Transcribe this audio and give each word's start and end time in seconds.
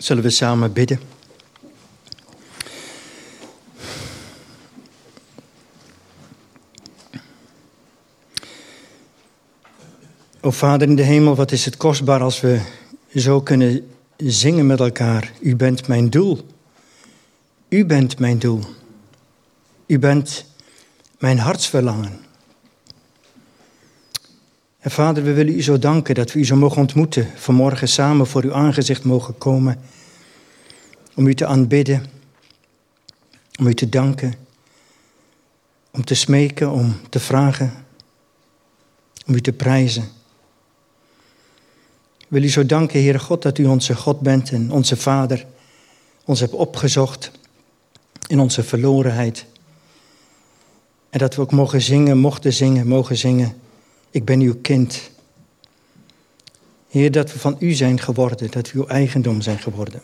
Zullen 0.00 0.22
we 0.22 0.30
samen 0.30 0.72
bidden? 0.72 1.00
O 10.40 10.50
Vader 10.50 10.88
in 10.88 10.96
de 10.96 11.02
hemel, 11.02 11.34
wat 11.34 11.52
is 11.52 11.64
het 11.64 11.76
kostbaar 11.76 12.20
als 12.20 12.40
we 12.40 12.60
zo 13.14 13.40
kunnen 13.40 13.90
zingen 14.16 14.66
met 14.66 14.80
elkaar. 14.80 15.32
U 15.40 15.56
bent 15.56 15.88
mijn 15.88 16.10
doel. 16.10 16.46
U 17.68 17.86
bent 17.86 18.18
mijn 18.18 18.38
doel. 18.38 18.60
U 19.86 19.98
bent 19.98 20.44
mijn 21.18 21.38
hartsverlangen. 21.38 22.20
En 24.80 24.90
Vader, 24.90 25.22
we 25.24 25.32
willen 25.32 25.54
u 25.54 25.62
zo 25.62 25.78
danken 25.78 26.14
dat 26.14 26.32
we 26.32 26.38
u 26.38 26.44
zo 26.44 26.56
mogen 26.56 26.80
ontmoeten. 26.80 27.28
Vanmorgen 27.34 27.88
samen 27.88 28.26
voor 28.26 28.42
uw 28.42 28.54
aangezicht 28.54 29.04
mogen 29.04 29.38
komen. 29.38 29.80
Om 31.14 31.26
u 31.26 31.34
te 31.34 31.46
aanbidden. 31.46 32.06
Om 33.58 33.66
u 33.66 33.74
te 33.74 33.88
danken. 33.88 34.34
Om 35.90 36.04
te 36.04 36.14
smeken, 36.14 36.70
om 36.70 36.96
te 37.08 37.20
vragen. 37.20 37.72
Om 39.26 39.34
u 39.34 39.40
te 39.40 39.52
prijzen. 39.52 40.02
We 42.18 42.26
willen 42.28 42.48
u 42.48 42.50
zo 42.50 42.66
danken, 42.66 43.00
Heere 43.00 43.18
God, 43.18 43.42
dat 43.42 43.58
u 43.58 43.64
onze 43.64 43.94
God 43.94 44.20
bent 44.20 44.50
en 44.50 44.70
onze 44.70 44.96
Vader. 44.96 45.46
Ons 46.24 46.40
hebt 46.40 46.52
opgezocht 46.52 47.30
in 48.26 48.40
onze 48.40 48.62
verlorenheid. 48.62 49.46
En 51.10 51.18
dat 51.18 51.34
we 51.34 51.42
ook 51.42 51.52
mogen 51.52 51.82
zingen, 51.82 52.18
mochten 52.18 52.52
zingen, 52.52 52.86
mogen 52.86 53.16
zingen 53.16 53.54
ik 54.10 54.24
ben 54.24 54.40
uw 54.40 54.54
kind. 54.62 55.10
Heer, 56.88 57.10
dat 57.10 57.32
we 57.32 57.38
van 57.38 57.56
u 57.58 57.72
zijn 57.72 58.00
geworden, 58.00 58.50
dat 58.50 58.70
we 58.70 58.78
uw 58.78 58.86
eigendom 58.86 59.40
zijn 59.40 59.58
geworden. 59.58 60.02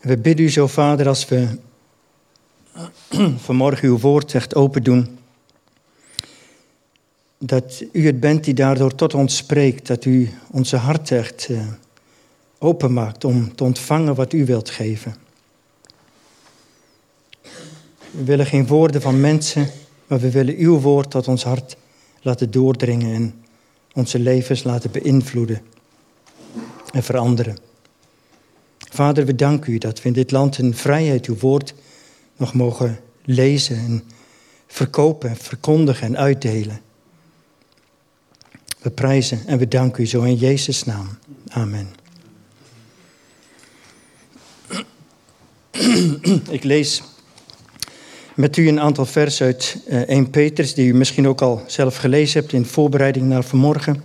We 0.00 0.16
bidden 0.16 0.44
u 0.44 0.50
zo, 0.50 0.66
Vader, 0.66 1.08
als 1.08 1.28
we 1.28 1.58
vanmorgen 3.46 3.88
uw 3.88 3.98
woord 3.98 4.34
echt 4.34 4.54
open 4.54 4.82
doen, 4.82 5.18
dat 7.38 7.84
u 7.92 8.06
het 8.06 8.20
bent 8.20 8.44
die 8.44 8.54
daardoor 8.54 8.94
tot 8.94 9.14
ons 9.14 9.36
spreekt, 9.36 9.86
dat 9.86 10.04
u 10.04 10.30
onze 10.50 10.76
hart 10.76 11.10
echt 11.10 11.48
uh, 11.48 11.66
openmaakt 12.58 13.24
om 13.24 13.54
te 13.54 13.64
ontvangen 13.64 14.14
wat 14.14 14.32
u 14.32 14.44
wilt 14.44 14.70
geven. 14.70 15.14
We 18.10 18.24
willen 18.24 18.46
geen 18.46 18.66
woorden 18.66 19.00
van 19.00 19.20
mensen, 19.20 19.70
maar 20.06 20.20
we 20.20 20.30
willen 20.30 20.56
uw 20.56 20.80
woord 20.80 21.10
tot 21.10 21.28
ons 21.28 21.44
hart 21.44 21.76
laten 22.20 22.50
doordringen 22.50 23.14
en 23.14 23.44
onze 23.92 24.18
levens 24.18 24.62
laten 24.62 24.90
beïnvloeden 24.90 25.62
en 26.92 27.02
veranderen. 27.02 27.58
Vader, 28.78 29.26
we 29.26 29.34
danken 29.34 29.72
u 29.72 29.78
dat 29.78 30.02
we 30.02 30.08
in 30.08 30.14
dit 30.14 30.30
land 30.30 30.58
in 30.58 30.74
vrijheid 30.74 31.26
uw 31.26 31.36
woord 31.36 31.74
nog 32.36 32.54
mogen 32.54 33.00
lezen 33.24 33.76
en 33.76 34.02
verkopen, 34.66 35.36
verkondigen 35.36 36.06
en 36.06 36.16
uitdelen. 36.16 36.80
We 38.78 38.90
prijzen 38.90 39.46
en 39.46 39.58
we 39.58 39.68
danken 39.68 40.02
u 40.02 40.06
zo 40.06 40.22
in 40.22 40.34
Jezus' 40.34 40.84
naam. 40.84 41.18
Amen. 41.48 41.88
Ik 46.50 46.64
lees 46.64 47.02
met 48.34 48.56
u 48.56 48.68
een 48.68 48.80
aantal 48.80 49.06
versen 49.06 49.46
uit 49.46 49.76
1 49.86 50.06
eh, 50.06 50.30
Petrus, 50.30 50.74
die 50.74 50.88
u 50.88 50.94
misschien 50.94 51.28
ook 51.28 51.40
al 51.40 51.62
zelf 51.66 51.96
gelezen 51.96 52.40
hebt 52.40 52.52
in 52.52 52.64
voorbereiding 52.66 53.26
naar 53.26 53.44
vanmorgen. 53.44 54.02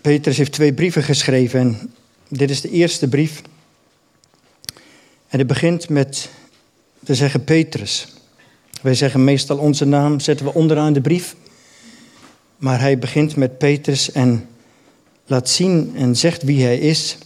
Petrus 0.00 0.36
heeft 0.36 0.52
twee 0.52 0.74
brieven 0.74 1.02
geschreven 1.02 1.60
en 1.60 1.94
dit 2.28 2.50
is 2.50 2.60
de 2.60 2.70
eerste 2.70 3.08
brief. 3.08 3.42
En 5.28 5.38
het 5.38 5.46
begint 5.46 5.88
met 5.88 6.30
te 7.04 7.14
zeggen 7.14 7.44
Petrus. 7.44 8.08
Wij 8.82 8.94
zeggen 8.94 9.24
meestal 9.24 9.58
onze 9.58 9.84
naam, 9.84 10.20
zetten 10.20 10.46
we 10.46 10.54
onderaan 10.54 10.92
de 10.92 11.00
brief. 11.00 11.36
Maar 12.56 12.80
hij 12.80 12.98
begint 12.98 13.36
met 13.36 13.58
Petrus 13.58 14.12
en 14.12 14.48
laat 15.26 15.48
zien 15.48 15.92
en 15.96 16.16
zegt 16.16 16.42
wie 16.42 16.64
hij 16.64 16.78
is 16.78 17.16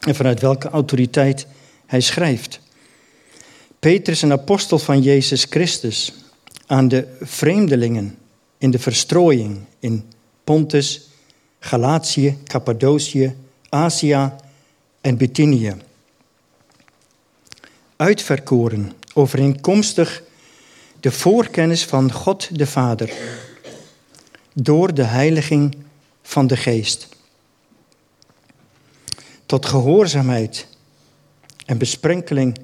en 0.00 0.14
vanuit 0.14 0.40
welke 0.40 0.68
autoriteit 0.68 1.46
hij 1.86 2.00
schrijft. 2.00 2.60
Petrus, 3.78 4.22
een 4.22 4.32
apostel 4.32 4.78
van 4.78 5.02
Jezus 5.02 5.46
Christus, 5.50 6.12
aan 6.66 6.88
de 6.88 7.06
vreemdelingen 7.20 8.18
in 8.58 8.70
de 8.70 8.78
verstrooiing 8.78 9.60
in 9.78 10.04
Pontus, 10.44 11.08
Galatië, 11.60 12.38
Cappadocië, 12.44 13.36
Azië 13.68 14.32
en 15.00 15.16
Bithynië. 15.16 15.74
Uitverkoren, 17.96 18.92
overeenkomstig 19.14 20.22
de 21.00 21.10
voorkennis 21.10 21.84
van 21.84 22.12
God 22.12 22.58
de 22.58 22.66
Vader, 22.66 23.12
door 24.52 24.94
de 24.94 25.02
heiliging 25.02 25.76
van 26.26 26.46
de 26.46 26.56
Geest 26.56 27.08
tot 29.46 29.66
gehoorzaamheid 29.66 30.66
en 31.66 31.78
besprenkeling 31.78 32.58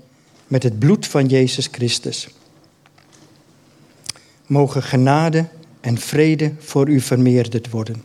met 0.46 0.62
het 0.62 0.78
bloed 0.78 1.06
van 1.06 1.26
Jezus 1.26 1.68
Christus. 1.70 2.28
Mogen 4.46 4.82
genade 4.82 5.48
en 5.80 5.98
vrede 5.98 6.54
voor 6.58 6.88
u 6.88 7.00
vermeerderd 7.00 7.70
worden. 7.70 8.04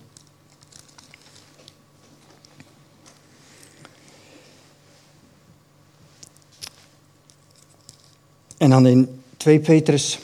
En 8.57 8.69
dan 8.69 8.87
in 8.87 9.21
2 9.37 9.59
Petrus, 9.59 10.19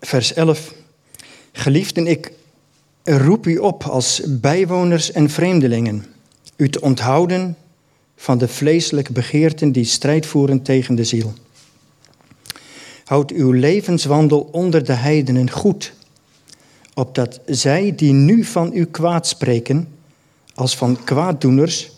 vers 0.00 0.32
11. 0.32 0.75
Geliefden, 1.58 2.06
ik 2.06 2.32
roep 3.04 3.46
u 3.46 3.56
op 3.56 3.82
als 3.82 4.22
bijwoners 4.26 5.12
en 5.12 5.30
vreemdelingen 5.30 6.04
u 6.56 6.68
te 6.68 6.80
onthouden 6.80 7.56
van 8.16 8.38
de 8.38 8.48
vleeselijke 8.48 9.12
begeerten 9.12 9.72
die 9.72 9.84
strijd 9.84 10.26
voeren 10.26 10.62
tegen 10.62 10.94
de 10.94 11.04
ziel. 11.04 11.32
Houd 13.04 13.30
uw 13.30 13.52
levenswandel 13.52 14.48
onder 14.52 14.84
de 14.84 14.92
heidenen 14.92 15.50
goed, 15.50 15.92
opdat 16.94 17.40
zij 17.46 17.94
die 17.94 18.12
nu 18.12 18.44
van 18.44 18.70
u 18.74 18.84
kwaad 18.84 19.26
spreken, 19.26 19.88
als 20.54 20.76
van 20.76 21.04
kwaaddoeners, 21.04 21.90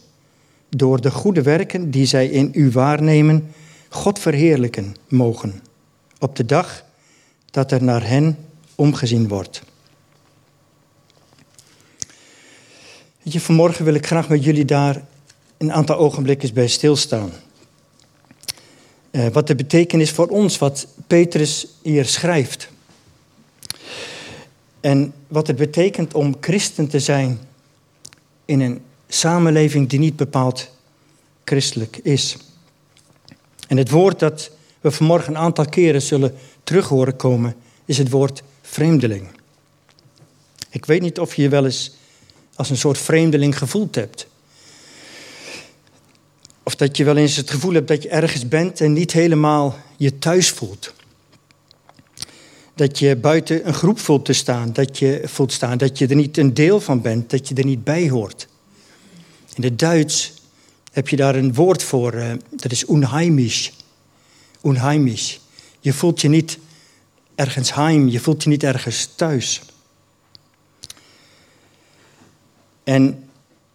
door 0.69 1.01
de 1.01 1.11
goede 1.11 1.43
werken 1.43 1.91
die 1.91 2.07
zij 2.07 2.29
in 2.29 2.51
u 2.53 2.71
waarnemen, 2.71 3.51
God 3.89 4.19
verheerlijken 4.19 4.97
mogen, 5.09 5.63
op 6.19 6.37
de 6.37 6.45
dag 6.45 6.85
dat 7.51 7.73
er 7.73 7.83
naar 7.83 8.09
hen 8.09 8.37
omgezien 8.79 9.29
wordt. 9.29 9.63
je, 13.33 13.41
vanmorgen 13.41 13.85
wil 13.85 13.95
ik 13.95 14.07
graag 14.07 14.29
met 14.29 14.45
jullie 14.45 14.65
daar 14.65 15.05
een 15.57 15.73
aantal 15.73 15.97
ogenblikken 15.97 16.55
bij 16.55 16.69
stilstaan. 16.69 17.33
Uh, 19.11 19.27
wat 19.27 19.47
de 19.47 19.55
betekenis 19.55 20.11
voor 20.11 20.27
ons, 20.27 20.59
wat 20.59 20.87
Petrus 21.07 21.67
hier 21.83 22.05
schrijft. 22.05 22.69
En 24.81 25.13
wat 25.29 25.47
het 25.47 25.57
betekent 25.57 26.15
om 26.15 26.37
christen 26.41 26.89
te 26.89 27.01
zijn 27.01 27.39
in 28.45 28.61
een 28.61 28.81
samenleving 29.09 29.89
die 29.89 29.99
niet 29.99 30.17
bepaald 30.17 30.71
christelijk 31.45 31.97
is. 31.97 32.37
En 33.69 33.77
het 33.77 33.91
woord 33.91 34.19
dat 34.19 34.51
we 34.81 34.91
vanmorgen 34.91 35.35
een 35.35 35.41
aantal 35.41 35.65
keren 35.65 36.03
zullen 36.03 36.35
terug 36.65 36.89
horen 36.89 37.17
komen, 37.17 37.55
is 37.85 37.99
het 37.99 38.11
woord 38.11 38.43
vreemdeling. 38.71 39.29
Ik 40.71 40.85
weet 40.85 41.01
niet 41.01 41.19
of 41.19 41.35
je 41.35 41.43
je 41.43 41.49
wel 41.49 41.65
eens 41.65 41.93
als 42.55 42.71
een 42.71 42.77
soort 42.77 42.99
vreemdeling 42.99 43.59
gevoeld 43.59 43.95
hebt. 43.95 44.27
Of 46.63 46.75
dat 46.75 46.97
je 46.97 47.05
wel 47.05 47.17
eens 47.17 47.37
het 47.37 47.51
gevoel 47.51 47.73
hebt 47.73 47.89
dat 47.89 48.03
je 48.03 48.09
ergens 48.09 48.49
bent 48.49 48.81
en 48.81 48.93
niet 48.93 49.13
helemaal 49.13 49.79
je 49.97 50.19
thuis 50.19 50.51
voelt. 50.51 50.95
Dat 52.75 52.99
je 52.99 53.17
buiten 53.17 53.67
een 53.67 53.75
groep 53.75 53.99
voelt 53.99 54.25
te 54.25 54.33
staan, 54.33 54.73
dat 54.73 54.99
je 54.99 55.23
voelt 55.25 55.53
staan, 55.53 55.79
dat 55.79 55.99
je 55.99 56.07
er 56.07 56.17
niet 56.17 56.37
een 56.37 56.55
deel 56.55 56.81
van 56.81 57.01
bent, 57.01 57.31
dat 57.31 57.49
je 57.49 57.55
er 57.55 57.65
niet 57.65 57.85
bij 57.85 58.09
hoort. 58.09 58.49
In 59.55 59.63
het 59.63 59.79
Duits 59.79 60.33
heb 60.93 61.09
je 61.09 61.17
daar 61.17 61.35
een 61.35 61.55
woord 61.55 61.83
voor, 61.83 62.13
eh, 62.13 62.33
dat 62.51 62.73
is 62.73 62.89
unheimisch. 62.89 63.73
Unheimisch. 64.63 65.41
Je 65.81 65.93
voelt 65.93 66.21
je 66.21 66.29
niet 66.29 66.59
ergens 67.39 67.75
heim, 67.75 68.09
je 68.09 68.21
voelt 68.21 68.43
je 68.43 68.49
niet 68.49 68.63
ergens 68.63 69.09
thuis. 69.17 69.61
En 72.85 73.29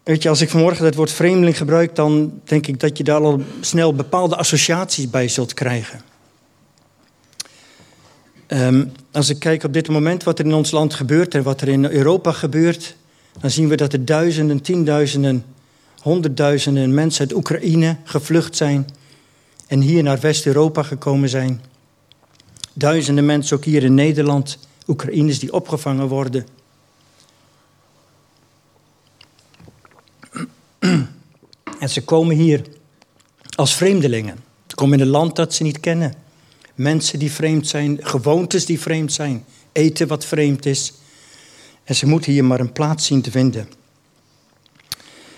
weet 0.04 0.24
je, 0.24 0.30
als 0.30 0.42
ik 0.42 0.50
vanmorgen 0.50 0.86
het 0.86 0.96
woord 0.96 1.12
vreemdeling 1.12 1.58
gebruik, 1.58 1.96
dan 1.96 2.42
denk 2.44 2.68
ik 2.68 2.80
dat 2.80 2.98
je 2.98 3.04
daar 3.04 3.22
al 3.22 3.42
snel 3.60 3.96
bepaalde 3.96 4.36
associaties 4.36 5.10
bij 5.10 5.28
zult 5.28 5.54
krijgen. 5.54 6.02
Ehm, 8.48 8.86
als 9.12 9.30
ik 9.30 9.40
kijk 9.40 9.64
op 9.64 9.74
dit 9.74 9.90
moment 9.90 10.24
wat 10.24 10.40
er 10.40 10.46
in 10.46 10.54
ons 10.54 10.72
land 10.72 10.94
gebeurt 10.94 11.36
en 11.36 11.44
wat 11.44 11.62
er 11.62 11.68
in 11.68 11.86
Europa 11.86 12.32
gebeurt, 12.32 12.96
dan 13.40 13.52
zien 13.52 13.68
we 13.68 13.76
dat 13.76 13.94
er 13.94 14.06
duizenden, 14.06 14.62
tienduizenden, 14.62 15.46
honderdduizenden 16.02 16.94
mensen 16.94 17.22
uit 17.22 17.38
Oekraïne 17.38 17.98
gevlucht 18.04 18.56
zijn 18.56 18.88
en 19.68 19.82
hier 19.82 20.04
naar 20.04 20.20
West-Europa 20.20 20.84
gekomen 20.84 21.30
zijn. 21.30 21.72
Duizenden 22.74 23.26
mensen 23.26 23.58
ook 23.58 23.66
hier 23.66 23.84
in 23.84 23.94
Nederland, 23.94 24.58
Oekraïners 24.88 25.40
die 25.40 25.54
opgevangen 25.54 26.08
worden. 26.08 26.48
En 31.80 31.90
ze 31.90 32.04
komen 32.04 32.36
hier 32.36 32.62
als 33.56 33.76
vreemdelingen. 33.76 34.44
Ze 34.68 34.76
komen 34.76 35.00
in 35.00 35.06
een 35.06 35.12
land 35.12 35.36
dat 35.36 35.54
ze 35.54 35.64
niet 35.64 35.80
kennen. 35.80 36.14
Mensen 36.76 37.20
die 37.20 37.32
vreemd 37.32 37.68
zijn, 37.68 38.00
gewoontes 38.02 38.66
die 38.66 38.80
vreemd 38.80 39.14
zijn, 39.14 39.46
eten 39.72 40.08
wat 40.08 40.26
vreemd 40.26 40.66
is. 40.66 40.94
En 41.84 41.96
ze 41.96 42.08
moeten 42.08 42.32
hier 42.32 42.46
maar 42.46 42.60
een 42.60 42.72
plaats 42.72 43.06
zien 43.06 43.22
te 43.22 43.32
vinden. 43.32 43.70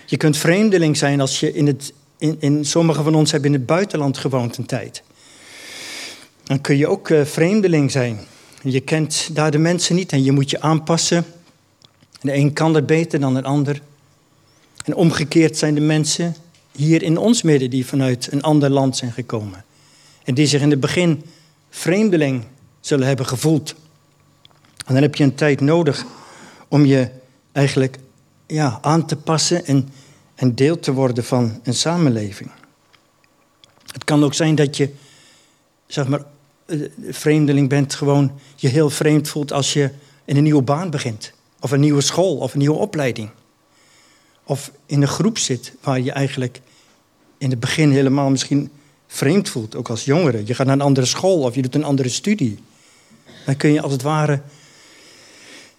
Je 0.06 0.16
kunt 0.16 0.36
vreemdeling 0.36 0.96
zijn 0.96 1.20
als 1.20 1.40
je 1.40 1.52
in 1.52 1.66
het. 1.66 1.92
In, 2.18 2.36
in, 2.40 2.64
sommigen 2.64 3.04
van 3.04 3.14
ons 3.14 3.30
hebben 3.30 3.52
in 3.52 3.56
het 3.56 3.66
buitenland 3.66 4.18
gewoond 4.18 4.56
een 4.56 4.66
tijd. 4.66 5.02
Dan 6.46 6.60
kun 6.60 6.76
je 6.76 6.86
ook 6.86 7.08
uh, 7.08 7.24
vreemdeling 7.24 7.90
zijn. 7.90 8.18
Je 8.62 8.80
kent 8.80 9.28
daar 9.32 9.50
de 9.50 9.58
mensen 9.58 9.94
niet 9.94 10.12
en 10.12 10.24
je 10.24 10.32
moet 10.32 10.50
je 10.50 10.60
aanpassen. 10.60 11.24
De 12.20 12.34
een 12.34 12.52
kan 12.52 12.74
het 12.74 12.86
beter 12.86 13.20
dan 13.20 13.34
de 13.34 13.42
ander. 13.42 13.82
En 14.84 14.94
omgekeerd 14.94 15.56
zijn 15.56 15.74
de 15.74 15.80
mensen 15.80 16.36
hier 16.72 17.02
in 17.02 17.18
ons 17.18 17.42
midden 17.42 17.70
die 17.70 17.86
vanuit 17.86 18.28
een 18.32 18.42
ander 18.42 18.70
land 18.70 18.96
zijn 18.96 19.12
gekomen. 19.12 19.64
En 20.24 20.34
die 20.34 20.46
zich 20.46 20.60
in 20.60 20.70
het 20.70 20.80
begin 20.80 21.24
vreemdeling 21.70 22.44
zullen 22.80 23.06
hebben 23.06 23.26
gevoeld. 23.26 23.74
En 24.86 24.94
dan 24.94 25.02
heb 25.02 25.14
je 25.14 25.24
een 25.24 25.34
tijd 25.34 25.60
nodig 25.60 26.04
om 26.68 26.84
je 26.84 27.08
eigenlijk 27.52 27.98
ja, 28.46 28.78
aan 28.82 29.06
te 29.06 29.16
passen 29.16 29.66
en, 29.66 29.88
en 30.34 30.54
deel 30.54 30.78
te 30.78 30.92
worden 30.92 31.24
van 31.24 31.60
een 31.62 31.74
samenleving. 31.74 32.50
Het 33.92 34.04
kan 34.04 34.24
ook 34.24 34.34
zijn 34.34 34.54
dat 34.54 34.76
je, 34.76 34.90
zeg 35.86 36.08
maar, 36.08 36.24
eh, 36.66 36.80
vreemdeling 37.10 37.68
bent, 37.68 37.94
gewoon 37.94 38.32
je 38.56 38.68
heel 38.68 38.90
vreemd 38.90 39.28
voelt 39.28 39.52
als 39.52 39.72
je 39.72 39.90
in 40.24 40.36
een 40.36 40.42
nieuwe 40.42 40.62
baan 40.62 40.90
begint. 40.90 41.32
Of 41.60 41.70
een 41.70 41.80
nieuwe 41.80 42.00
school 42.00 42.36
of 42.36 42.52
een 42.52 42.58
nieuwe 42.58 42.78
opleiding. 42.78 43.30
Of 44.44 44.70
in 44.86 45.02
een 45.02 45.08
groep 45.08 45.38
zit 45.38 45.72
waar 45.80 46.00
je 46.00 46.12
eigenlijk 46.12 46.60
in 47.38 47.50
het 47.50 47.60
begin 47.60 47.90
helemaal 47.90 48.30
misschien 48.30 48.70
vreemd 49.06 49.48
voelt, 49.48 49.76
ook 49.76 49.88
als 49.88 50.04
jongere. 50.04 50.42
Je 50.44 50.54
gaat 50.54 50.66
naar 50.66 50.74
een 50.74 50.80
andere 50.80 51.06
school 51.06 51.40
of 51.40 51.54
je 51.54 51.62
doet 51.62 51.74
een 51.74 51.84
andere 51.84 52.08
studie. 52.08 52.58
Dan 53.44 53.56
kun 53.56 53.72
je 53.72 53.80
als 53.80 53.92
het 53.92 54.02
ware 54.02 54.42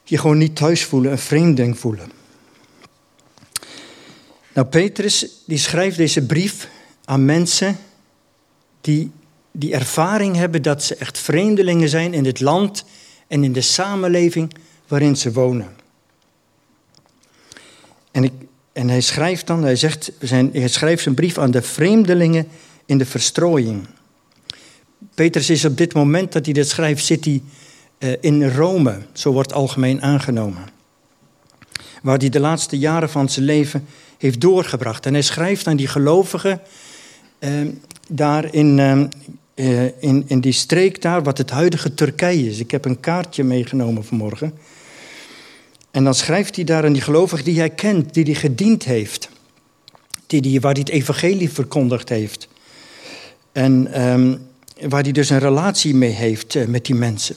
je 0.04 0.18
gewoon 0.18 0.38
niet 0.38 0.56
thuis 0.56 0.83
voelen, 0.83 1.12
een 1.12 1.18
vreemdeling 1.18 1.80
voelen. 1.80 2.12
Nou, 4.54 4.68
Petrus 4.68 5.28
die 5.45 5.57
schrijft 5.57 5.98
deze 5.98 6.25
brief 6.25 6.69
aan 7.06 7.25
mensen 7.25 7.78
die 8.81 9.12
die 9.59 9.74
ervaring 9.74 10.36
hebben 10.36 10.62
dat 10.62 10.83
ze 10.83 10.95
echt 10.95 11.18
vreemdelingen 11.18 11.89
zijn 11.89 12.13
in 12.13 12.25
het 12.25 12.39
land 12.39 12.86
en 13.27 13.44
in 13.44 13.54
de 13.54 13.62
samenleving 13.62 14.54
waarin 14.88 15.18
ze 15.18 15.31
wonen. 15.31 15.75
En, 18.12 18.24
ik, 18.24 18.31
en 18.74 18.89
hij 18.89 19.01
schrijft 19.01 19.48
dan, 19.48 19.63
hij, 19.63 19.75
zegt, 19.75 20.12
zijn, 20.19 20.50
hij 20.54 20.68
schrijft 20.68 21.04
zijn 21.04 21.15
brief 21.15 21.38
aan 21.38 21.51
de 21.51 21.62
vreemdelingen 21.62 22.48
in 22.86 22.98
de 22.98 23.06
verstrooiing. 23.06 23.88
Petrus 25.13 25.50
is 25.50 25.65
op 25.65 25.77
dit 25.77 25.94
moment 25.94 26.31
dat 26.31 26.45
hij 26.45 26.54
dit 26.54 26.69
schrijft, 26.69 27.06
zit 27.06 27.25
hij 27.25 27.42
uh, 28.00 28.13
in 28.21 28.50
Rome, 28.50 28.98
zo 29.13 29.31
wordt 29.31 29.54
algemeen 29.54 30.01
aangenomen. 30.01 30.65
Waar 32.01 32.18
hij 32.18 32.30
de 32.30 32.39
laatste 32.39 32.77
jaren 32.77 33.09
van 33.09 33.30
zijn 33.30 33.45
leven 33.45 33.88
heeft 34.18 34.42
doorgebracht. 34.42 35.06
En 35.06 35.13
hij 35.13 35.21
schrijft 35.21 35.68
aan 35.68 35.77
die 35.77 35.88
gelovigen 35.88 36.62
uh, 37.39 37.51
daar 38.09 38.54
in, 38.54 38.77
uh, 38.77 39.04
in, 40.00 40.24
in 40.27 40.39
die 40.39 40.51
streek 40.51 41.01
daar, 41.01 41.24
wat 41.24 41.38
het 41.38 41.50
huidige 41.50 41.94
Turkije 41.94 42.50
is. 42.50 42.59
Ik 42.59 42.71
heb 42.71 42.86
een 42.86 43.00
kaartje 43.00 43.44
meegenomen 43.44 44.06
vanmorgen. 44.06 44.54
En 45.92 46.04
dan 46.04 46.13
schrijft 46.13 46.56
hij 46.56 46.65
daar 46.65 46.86
aan 46.86 46.94
die 46.94 47.01
gelovigen 47.01 47.45
die 47.45 47.59
hij 47.59 47.69
kent, 47.69 48.13
die 48.13 48.24
hij 48.24 48.33
gediend 48.33 48.83
heeft. 48.83 49.30
Die 50.27 50.42
die, 50.42 50.62
waar 50.62 50.71
hij 50.71 50.81
het 50.81 50.92
evangelie 50.92 51.50
verkondigd 51.50 52.09
heeft. 52.09 52.48
En 53.51 54.01
um, 54.09 54.48
waar 54.89 55.04
hij 55.04 55.12
dus 55.12 55.30
een 55.30 55.39
relatie 55.39 55.95
mee 55.95 56.12
heeft 56.12 56.56
uh, 56.56 56.65
met 56.65 56.86
die 56.86 56.95
mensen. 56.95 57.36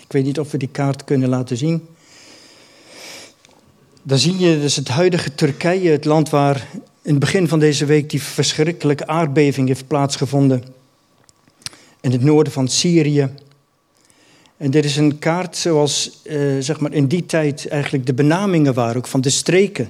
Ik 0.00 0.12
weet 0.12 0.24
niet 0.24 0.38
of 0.38 0.50
we 0.50 0.58
die 0.58 0.68
kaart 0.68 1.04
kunnen 1.04 1.28
laten 1.28 1.56
zien. 1.56 1.86
Dan 4.02 4.18
zie 4.18 4.38
je 4.38 4.60
dus 4.60 4.76
het 4.76 4.88
huidige 4.88 5.34
Turkije, 5.34 5.90
het 5.90 6.04
land 6.04 6.30
waar 6.30 6.68
in 7.02 7.10
het 7.10 7.18
begin 7.18 7.48
van 7.48 7.58
deze 7.58 7.84
week 7.84 8.10
die 8.10 8.22
verschrikkelijke 8.22 9.06
aardbeving 9.06 9.68
heeft 9.68 9.86
plaatsgevonden. 9.86 10.64
In 12.00 12.12
het 12.12 12.22
noorden 12.22 12.52
van 12.52 12.68
Syrië. 12.68 13.28
En 14.56 14.70
dit 14.70 14.84
is 14.84 14.96
een 14.96 15.18
kaart 15.18 15.56
zoals 15.56 16.20
uh, 16.24 16.56
zeg 16.58 16.80
maar 16.80 16.92
in 16.92 17.06
die 17.06 17.26
tijd 17.26 17.68
eigenlijk 17.68 18.06
de 18.06 18.14
benamingen 18.14 18.74
waren, 18.74 18.96
ook 18.96 19.06
van 19.06 19.20
de 19.20 19.30
streken. 19.30 19.88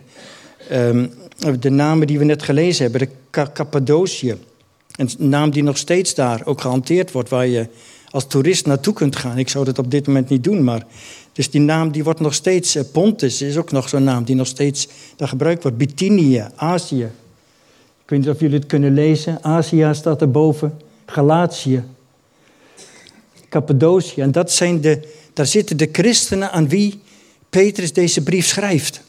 Um, 0.73 1.11
de 1.61 1.71
namen 1.71 2.07
die 2.07 2.19
we 2.19 2.25
net 2.25 2.43
gelezen 2.43 2.83
hebben, 2.83 3.01
de 3.01 3.47
Cappadocië. 3.53 4.37
Een 4.97 5.11
naam 5.29 5.51
die 5.51 5.63
nog 5.63 5.77
steeds 5.77 6.15
daar 6.15 6.41
ook 6.45 6.61
gehanteerd 6.61 7.13
wordt, 7.13 7.29
waar 7.29 7.47
je 7.47 7.69
als 8.11 8.27
toerist 8.27 8.67
naartoe 8.67 8.95
kunt 8.95 9.17
gaan. 9.17 9.39
Ik 9.39 9.49
zou 9.49 9.65
dat 9.65 9.79
op 9.79 9.91
dit 9.91 10.07
moment 10.07 10.29
niet 10.29 10.45
doen, 10.45 10.65
maar. 10.65 10.87
Dus 11.33 11.51
die 11.51 11.61
naam 11.61 11.91
die 11.91 12.05
wordt 12.05 12.21
nog 12.21 12.35
steeds. 12.35 12.77
Uh, 12.77 12.83
Pontus 12.93 13.43
is 13.43 13.57
ook 13.57 13.73
nog 13.73 13.89
zo'n 13.89 14.05
naam 14.05 14.25
die 14.25 14.35
nog 14.35 14.47
steeds 14.47 14.89
daar 15.17 15.29
gebruikt 15.29 15.63
wordt. 15.63 15.79
Bithynië, 15.79 16.47
Azië. 16.57 17.11
Ik 18.03 18.11
weet 18.11 18.19
niet 18.19 18.29
of 18.29 18.41
jullie 18.41 18.59
het 18.59 18.67
kunnen 18.67 18.95
lezen. 18.95 19.43
Azië 19.43 19.89
staat 19.93 20.21
erboven. 20.21 20.79
Galatië. 21.07 21.83
Cappadocië. 23.49 24.21
En 24.21 24.33
dat 24.33 24.53
zijn 24.53 24.81
de, 24.81 25.15
daar 25.33 25.47
zitten 25.47 25.77
de 25.77 25.89
christenen 25.93 26.50
aan 26.53 26.69
wie 26.69 27.00
Petrus 27.50 27.93
deze 27.93 28.23
brief 28.23 28.47
schrijft. 28.47 29.00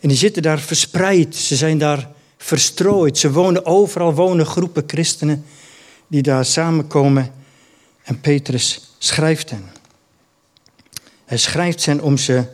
En 0.00 0.08
die 0.08 0.16
zitten 0.16 0.42
daar 0.42 0.60
verspreid. 0.60 1.36
Ze 1.36 1.56
zijn 1.56 1.78
daar 1.78 2.10
verstrooid. 2.36 3.18
Ze 3.18 3.32
wonen 3.32 3.66
overal, 3.66 4.14
wonen 4.14 4.46
groepen 4.46 4.84
christenen 4.86 5.44
die 6.06 6.22
daar 6.22 6.44
samenkomen. 6.44 7.32
En 8.02 8.20
Petrus 8.20 8.94
schrijft 8.98 9.50
hen. 9.50 9.70
Hij 11.24 11.38
schrijft 11.38 11.86
hen 11.86 12.00
om 12.00 12.16
ze 12.16 12.44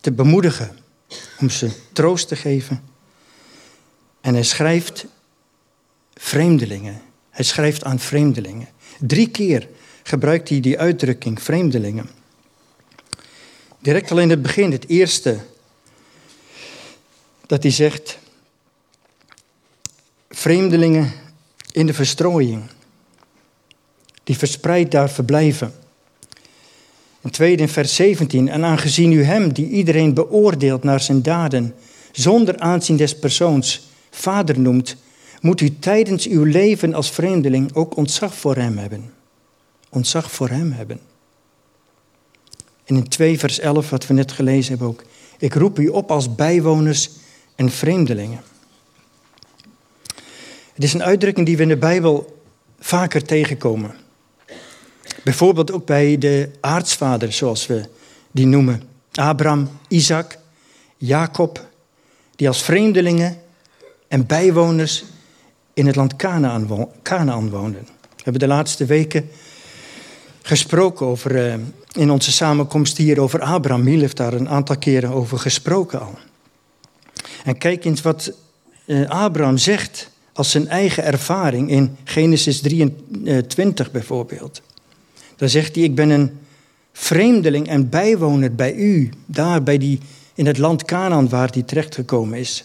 te 0.00 0.12
bemoedigen, 0.12 0.78
om 1.40 1.50
ze 1.50 1.70
troost 1.92 2.28
te 2.28 2.36
geven. 2.36 2.82
En 4.20 4.34
hij 4.34 4.42
schrijft 4.42 5.06
vreemdelingen. 6.14 7.02
Hij 7.30 7.44
schrijft 7.44 7.84
aan 7.84 7.98
vreemdelingen. 7.98 8.68
Drie 8.98 9.28
keer 9.28 9.68
gebruikt 10.02 10.48
hij 10.48 10.60
die 10.60 10.78
uitdrukking 10.78 11.42
vreemdelingen. 11.42 12.08
Direct 13.78 14.10
al 14.10 14.18
in 14.18 14.30
het 14.30 14.42
begin, 14.42 14.72
het 14.72 14.88
eerste, 14.88 15.38
dat 17.46 17.62
hij 17.62 17.72
zegt, 17.72 18.18
vreemdelingen 20.30 21.12
in 21.72 21.86
de 21.86 21.94
verstrooiing, 21.94 22.62
die 24.24 24.38
verspreid 24.38 24.90
daar 24.90 25.10
verblijven. 25.10 25.74
En 27.20 27.30
tweede 27.30 27.62
in 27.62 27.68
vers 27.68 27.94
17, 27.94 28.48
en 28.48 28.64
aangezien 28.64 29.12
u 29.12 29.22
hem, 29.22 29.52
die 29.52 29.68
iedereen 29.68 30.14
beoordeelt 30.14 30.82
naar 30.82 31.00
zijn 31.00 31.22
daden, 31.22 31.74
zonder 32.12 32.58
aanzien 32.58 32.96
des 32.96 33.18
persoons, 33.18 33.88
vader 34.10 34.60
noemt, 34.60 34.96
moet 35.46 35.60
u 35.60 35.78
tijdens 35.78 36.26
uw 36.26 36.44
leven 36.44 36.94
als 36.94 37.10
vreemdeling 37.10 37.74
ook 37.74 37.96
ontzag 37.96 38.34
voor 38.34 38.56
hem 38.56 38.78
hebben. 38.78 39.12
Ontzag 39.88 40.30
voor 40.30 40.48
hem 40.48 40.72
hebben. 40.72 41.00
En 42.84 42.96
in 42.96 43.08
2 43.08 43.38
vers 43.38 43.58
11, 43.58 43.90
wat 43.90 44.06
we 44.06 44.14
net 44.14 44.32
gelezen 44.32 44.70
hebben 44.70 44.88
ook, 44.88 45.04
ik 45.38 45.54
roep 45.54 45.78
u 45.78 45.88
op 45.88 46.10
als 46.10 46.34
bijwoners 46.34 47.10
en 47.54 47.70
vreemdelingen. 47.70 48.40
Het 50.72 50.84
is 50.84 50.94
een 50.94 51.02
uitdrukking 51.02 51.46
die 51.46 51.56
we 51.56 51.62
in 51.62 51.68
de 51.68 51.76
Bijbel 51.76 52.42
vaker 52.78 53.24
tegenkomen. 53.24 53.94
Bijvoorbeeld 55.24 55.72
ook 55.72 55.86
bij 55.86 56.18
de 56.18 56.50
aartsvaders, 56.60 57.36
zoals 57.36 57.66
we 57.66 57.88
die 58.30 58.46
noemen. 58.46 58.82
Abraham, 59.12 59.68
Isaac, 59.88 60.38
Jacob, 60.96 61.68
die 62.36 62.48
als 62.48 62.62
vreemdelingen 62.62 63.40
en 64.08 64.26
bijwoners 64.26 65.04
in 65.76 65.86
het 65.86 65.96
land 65.96 66.16
Canaan 67.02 67.50
woonden. 67.50 67.86
We 68.16 68.22
hebben 68.22 68.40
de 68.48 68.54
laatste 68.54 68.84
weken 68.84 69.28
gesproken 70.42 71.06
over, 71.06 71.46
uh, 71.46 71.54
in 71.92 72.10
onze 72.10 72.32
samenkomst 72.32 72.96
hier 72.96 73.20
over 73.20 73.40
Abraham. 73.40 73.82
Miel 73.82 74.00
heeft 74.00 74.16
daar 74.16 74.32
een 74.32 74.48
aantal 74.48 74.76
keren 74.76 75.10
over 75.10 75.38
gesproken 75.38 76.00
al. 76.00 76.18
En 77.44 77.58
kijk 77.58 77.84
eens 77.84 78.02
wat 78.02 78.32
uh, 78.86 79.08
Abraham 79.08 79.56
zegt 79.56 80.10
als 80.32 80.50
zijn 80.50 80.68
eigen 80.68 81.04
ervaring 81.04 81.70
in 81.70 81.96
Genesis 82.04 82.60
23 82.60 83.90
bijvoorbeeld. 83.90 84.62
Dan 85.36 85.48
zegt 85.48 85.74
hij, 85.74 85.84
ik 85.84 85.94
ben 85.94 86.10
een 86.10 86.38
vreemdeling 86.92 87.68
en 87.68 87.88
bijwoner 87.88 88.54
bij 88.54 88.74
u, 88.74 89.10
daar 89.26 89.62
bij 89.62 89.78
die, 89.78 90.00
in 90.34 90.46
het 90.46 90.58
land 90.58 90.84
Canaan 90.84 91.28
waar 91.28 91.50
hij 91.52 91.62
terechtgekomen 91.62 92.38
is. 92.38 92.64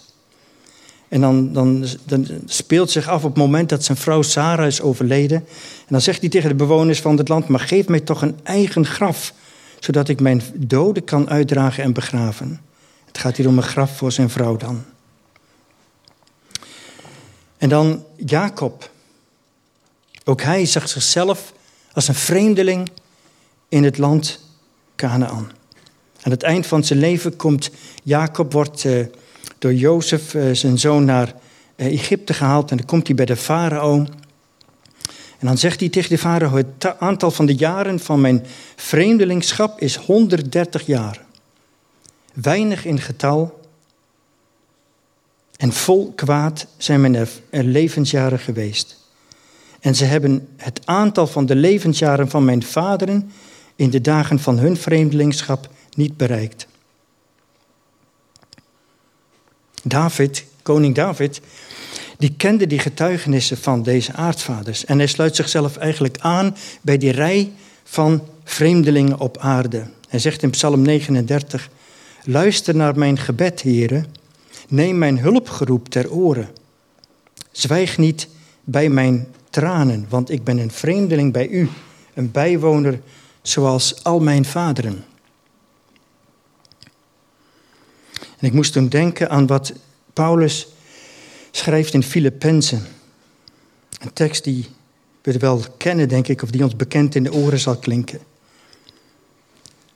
En 1.11 1.21
dan, 1.21 1.53
dan, 1.53 1.85
dan, 2.03 2.27
speelt 2.45 2.91
zich 2.91 3.07
af 3.07 3.23
op 3.23 3.29
het 3.29 3.37
moment 3.37 3.69
dat 3.69 3.83
zijn 3.83 3.97
vrouw 3.97 4.21
Sarah 4.21 4.65
is 4.65 4.81
overleden. 4.81 5.37
En 5.37 5.87
dan 5.87 6.01
zegt 6.01 6.21
hij 6.21 6.29
tegen 6.29 6.49
de 6.49 6.55
bewoners 6.55 7.01
van 7.01 7.17
het 7.17 7.27
land, 7.27 7.47
maar 7.47 7.59
geef 7.59 7.87
mij 7.87 7.99
toch 7.99 8.21
een 8.21 8.39
eigen 8.43 8.85
graf, 8.85 9.33
zodat 9.79 10.07
ik 10.07 10.19
mijn 10.19 10.41
doden 10.55 11.03
kan 11.03 11.29
uitdragen 11.29 11.83
en 11.83 11.93
begraven. 11.93 12.61
Het 13.05 13.17
gaat 13.17 13.37
hier 13.37 13.47
om 13.47 13.57
een 13.57 13.63
graf 13.63 13.97
voor 13.97 14.11
zijn 14.11 14.29
vrouw 14.29 14.57
dan. 14.57 14.83
En 17.57 17.69
dan 17.69 18.03
Jacob. 18.15 18.89
Ook 20.23 20.41
hij 20.41 20.65
zag 20.65 20.89
zichzelf 20.89 21.53
als 21.93 22.07
een 22.07 22.15
vreemdeling 22.15 22.89
in 23.69 23.83
het 23.83 23.97
land 23.97 24.39
Canaan. 24.95 25.51
Aan 26.21 26.31
het 26.31 26.43
eind 26.43 26.67
van 26.67 26.83
zijn 26.83 26.99
leven 26.99 27.35
komt 27.35 27.69
Jacob, 28.03 28.53
wordt 28.53 28.83
uh, 28.83 29.05
door 29.61 29.73
Jozef, 29.73 30.33
uh, 30.33 30.53
zijn 30.53 30.79
zoon, 30.79 31.05
naar 31.05 31.33
uh, 31.75 31.85
Egypte 31.85 32.33
gehaald. 32.33 32.71
En 32.71 32.77
dan 32.77 32.85
komt 32.85 33.07
hij 33.07 33.15
bij 33.15 33.25
de 33.25 33.35
farao. 33.35 33.95
En 35.39 35.47
dan 35.47 35.57
zegt 35.57 35.79
hij 35.79 35.89
tegen 35.89 36.09
de 36.09 36.17
farao, 36.17 36.55
het 36.55 36.99
aantal 36.99 37.31
van 37.31 37.45
de 37.45 37.55
jaren 37.55 37.99
van 37.99 38.21
mijn 38.21 38.45
vreemdelingschap 38.75 39.81
is 39.81 39.95
130 39.95 40.85
jaar. 40.85 41.25
Weinig 42.33 42.85
in 42.85 42.99
getal 42.99 43.59
en 45.57 45.73
vol 45.73 46.11
kwaad 46.15 46.67
zijn 46.77 47.01
mijn 47.01 47.27
levensjaren 47.49 48.39
geweest. 48.39 48.97
En 49.79 49.95
ze 49.95 50.05
hebben 50.05 50.47
het 50.57 50.81
aantal 50.85 51.27
van 51.27 51.45
de 51.45 51.55
levensjaren 51.55 52.29
van 52.29 52.45
mijn 52.45 52.63
vaderen 52.63 53.31
in 53.75 53.89
de 53.89 54.01
dagen 54.01 54.39
van 54.39 54.59
hun 54.59 54.77
vreemdelingschap 54.77 55.69
niet 55.95 56.17
bereikt. 56.17 56.67
David, 59.83 60.45
koning 60.61 60.95
David, 60.95 61.41
die 62.17 62.33
kende 62.37 62.67
die 62.67 62.79
getuigenissen 62.79 63.57
van 63.57 63.83
deze 63.83 64.13
aardvaders. 64.13 64.85
En 64.85 64.97
hij 64.97 65.07
sluit 65.07 65.35
zichzelf 65.35 65.77
eigenlijk 65.77 66.17
aan 66.19 66.55
bij 66.81 66.97
die 66.97 67.11
rij 67.11 67.51
van 67.83 68.21
vreemdelingen 68.43 69.19
op 69.19 69.37
aarde. 69.37 69.83
Hij 70.09 70.19
zegt 70.19 70.43
in 70.43 70.49
Psalm 70.49 70.81
39, 70.81 71.69
luister 72.23 72.75
naar 72.75 72.97
mijn 72.97 73.17
gebed, 73.17 73.61
heren. 73.61 74.05
Neem 74.67 74.97
mijn 74.97 75.19
hulpgeroep 75.19 75.89
ter 75.89 76.11
oren. 76.11 76.49
Zwijg 77.51 77.97
niet 77.97 78.27
bij 78.63 78.89
mijn 78.89 79.27
tranen, 79.49 80.05
want 80.09 80.29
ik 80.29 80.43
ben 80.43 80.57
een 80.57 80.71
vreemdeling 80.71 81.33
bij 81.33 81.47
u, 81.47 81.69
een 82.13 82.31
bijwoner 82.31 82.99
zoals 83.41 84.03
al 84.03 84.19
mijn 84.19 84.45
vaderen. 84.45 85.03
En 88.41 88.47
ik 88.47 88.53
moest 88.53 88.73
toen 88.73 88.87
denken 88.87 89.29
aan 89.29 89.47
wat 89.47 89.73
Paulus 90.13 90.67
schrijft 91.51 91.93
in 91.93 92.03
Filippenzen. 92.03 92.85
Een 93.99 94.13
tekst 94.13 94.43
die 94.43 94.67
we 95.21 95.37
wel 95.37 95.63
kennen, 95.77 96.07
denk 96.07 96.27
ik, 96.27 96.41
of 96.41 96.49
die 96.49 96.63
ons 96.63 96.75
bekend 96.75 97.15
in 97.15 97.23
de 97.23 97.33
oren 97.33 97.59
zal 97.59 97.77
klinken. 97.77 98.19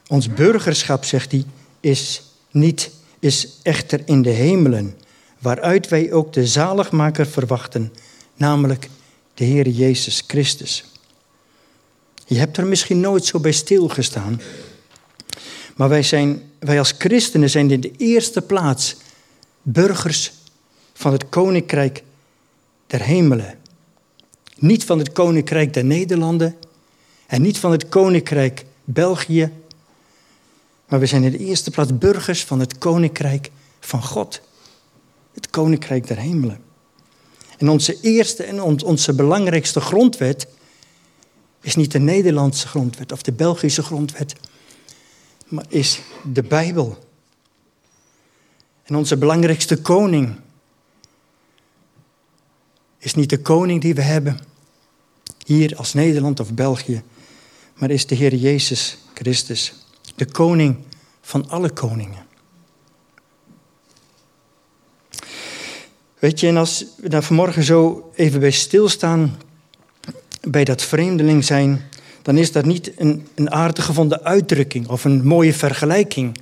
Ons 0.08 0.34
burgerschap, 0.34 1.04
zegt 1.04 1.32
hij, 1.32 1.44
is, 1.80 2.22
niet, 2.52 2.92
is 3.20 3.48
echter 3.62 4.02
in 4.06 4.22
de 4.22 4.30
hemelen, 4.30 4.98
waaruit 5.40 5.88
wij 5.88 6.14
ook 6.14 6.34
de 6.34 6.48
zaligmaker 6.48 7.28
verwachten, 7.28 7.94
namelijk 8.36 8.90
de 9.34 9.44
Heer 9.44 9.68
Jezus 9.68 10.24
Christus. 10.28 10.86
Je 12.26 12.38
hebt 12.38 12.58
er 12.58 12.68
misschien 12.68 13.00
nooit 13.00 13.26
zo 13.26 13.40
bij 13.40 13.52
stilgestaan. 13.52 14.42
Maar 15.76 15.90
wij, 15.90 16.04
zijn, 16.04 16.42
wij 16.60 16.80
als 16.80 16.94
christenen 16.98 17.50
zijn 17.50 17.72
in 17.72 17.82
de 17.82 17.92
eerste 17.98 18.42
plaats 18.42 18.96
burgers 19.62 20.34
van 20.94 21.12
het 21.12 21.30
koninkrijk 21.30 22.04
der 22.88 23.02
hemelen. 23.02 23.60
Niet 24.58 24.84
van 24.84 24.98
het 24.98 25.12
koninkrijk 25.12 25.74
der 25.74 25.86
Nederlanden 25.86 26.56
en 27.28 27.42
niet 27.42 27.58
van 27.58 27.72
het 27.72 27.90
koninkrijk 27.90 28.66
België. 28.84 29.52
Maar 30.88 31.00
we 31.00 31.06
zijn 31.06 31.24
in 31.24 31.32
de 31.32 31.38
eerste 31.38 31.72
plaats 31.72 31.98
burgers 31.98 32.44
van 32.44 32.60
het 32.60 32.78
koninkrijk 32.78 33.52
van 33.80 34.04
God. 34.04 34.42
Het 35.34 35.50
koninkrijk 35.50 36.08
der 36.08 36.18
hemelen. 36.18 36.60
En 37.58 37.70
onze 37.70 37.98
eerste 38.02 38.44
en 38.44 38.62
onze 38.84 39.14
belangrijkste 39.14 39.82
grondwet 39.82 40.48
is 41.62 41.76
niet 41.76 41.92
de 41.92 42.00
Nederlandse 42.00 42.68
grondwet 42.68 43.12
of 43.12 43.22
de 43.22 43.32
Belgische 43.32 43.84
grondwet, 43.84 44.36
maar 45.48 45.66
is 45.68 46.02
de 46.34 46.44
Bijbel. 46.44 47.08
En 48.84 48.96
onze 48.96 49.18
belangrijkste 49.18 49.82
koning 49.82 50.36
is 52.98 53.14
niet 53.14 53.30
de 53.30 53.42
koning 53.42 53.82
die 53.82 53.96
we 53.96 54.02
hebben 54.02 54.40
hier 55.46 55.76
als 55.76 55.94
Nederland 55.94 56.40
of 56.40 56.54
België, 56.54 57.04
maar 57.74 57.90
is 57.90 58.06
de 58.06 58.16
Heer 58.16 58.36
Jezus 58.36 58.98
Christus, 59.14 59.74
de 60.16 60.26
koning 60.26 60.78
van 61.22 61.50
alle 61.50 61.70
koningen. 61.70 62.26
Weet 66.20 66.40
je, 66.40 66.48
en 66.48 66.58
als 66.58 66.86
we 66.98 67.10
daar 67.10 67.24
vanmorgen 67.24 67.64
zo 67.64 68.12
even 68.16 68.40
bij 68.40 68.52
stilstaan, 68.52 69.38
bij 70.42 70.64
dat 70.64 70.82
vreemdeling 70.82 71.46
zijn, 71.46 71.90
dan 72.26 72.38
is 72.38 72.52
dat 72.52 72.66
niet 72.66 72.92
een, 72.98 73.28
een 73.36 73.52
aardig 73.52 73.86
gevonden 73.86 74.24
uitdrukking 74.24 74.88
of 74.88 75.04
een 75.04 75.28
mooie 75.28 75.54
vergelijking 75.54 76.38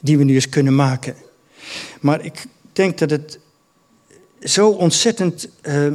die 0.00 0.18
we 0.18 0.24
nu 0.24 0.34
eens 0.34 0.48
kunnen 0.48 0.74
maken. 0.74 1.14
Maar 2.00 2.24
ik 2.24 2.46
denk 2.72 2.98
dat 2.98 3.10
het 3.10 3.38
zo 4.42 4.68
ontzettend 4.68 5.48
uh, 5.62 5.92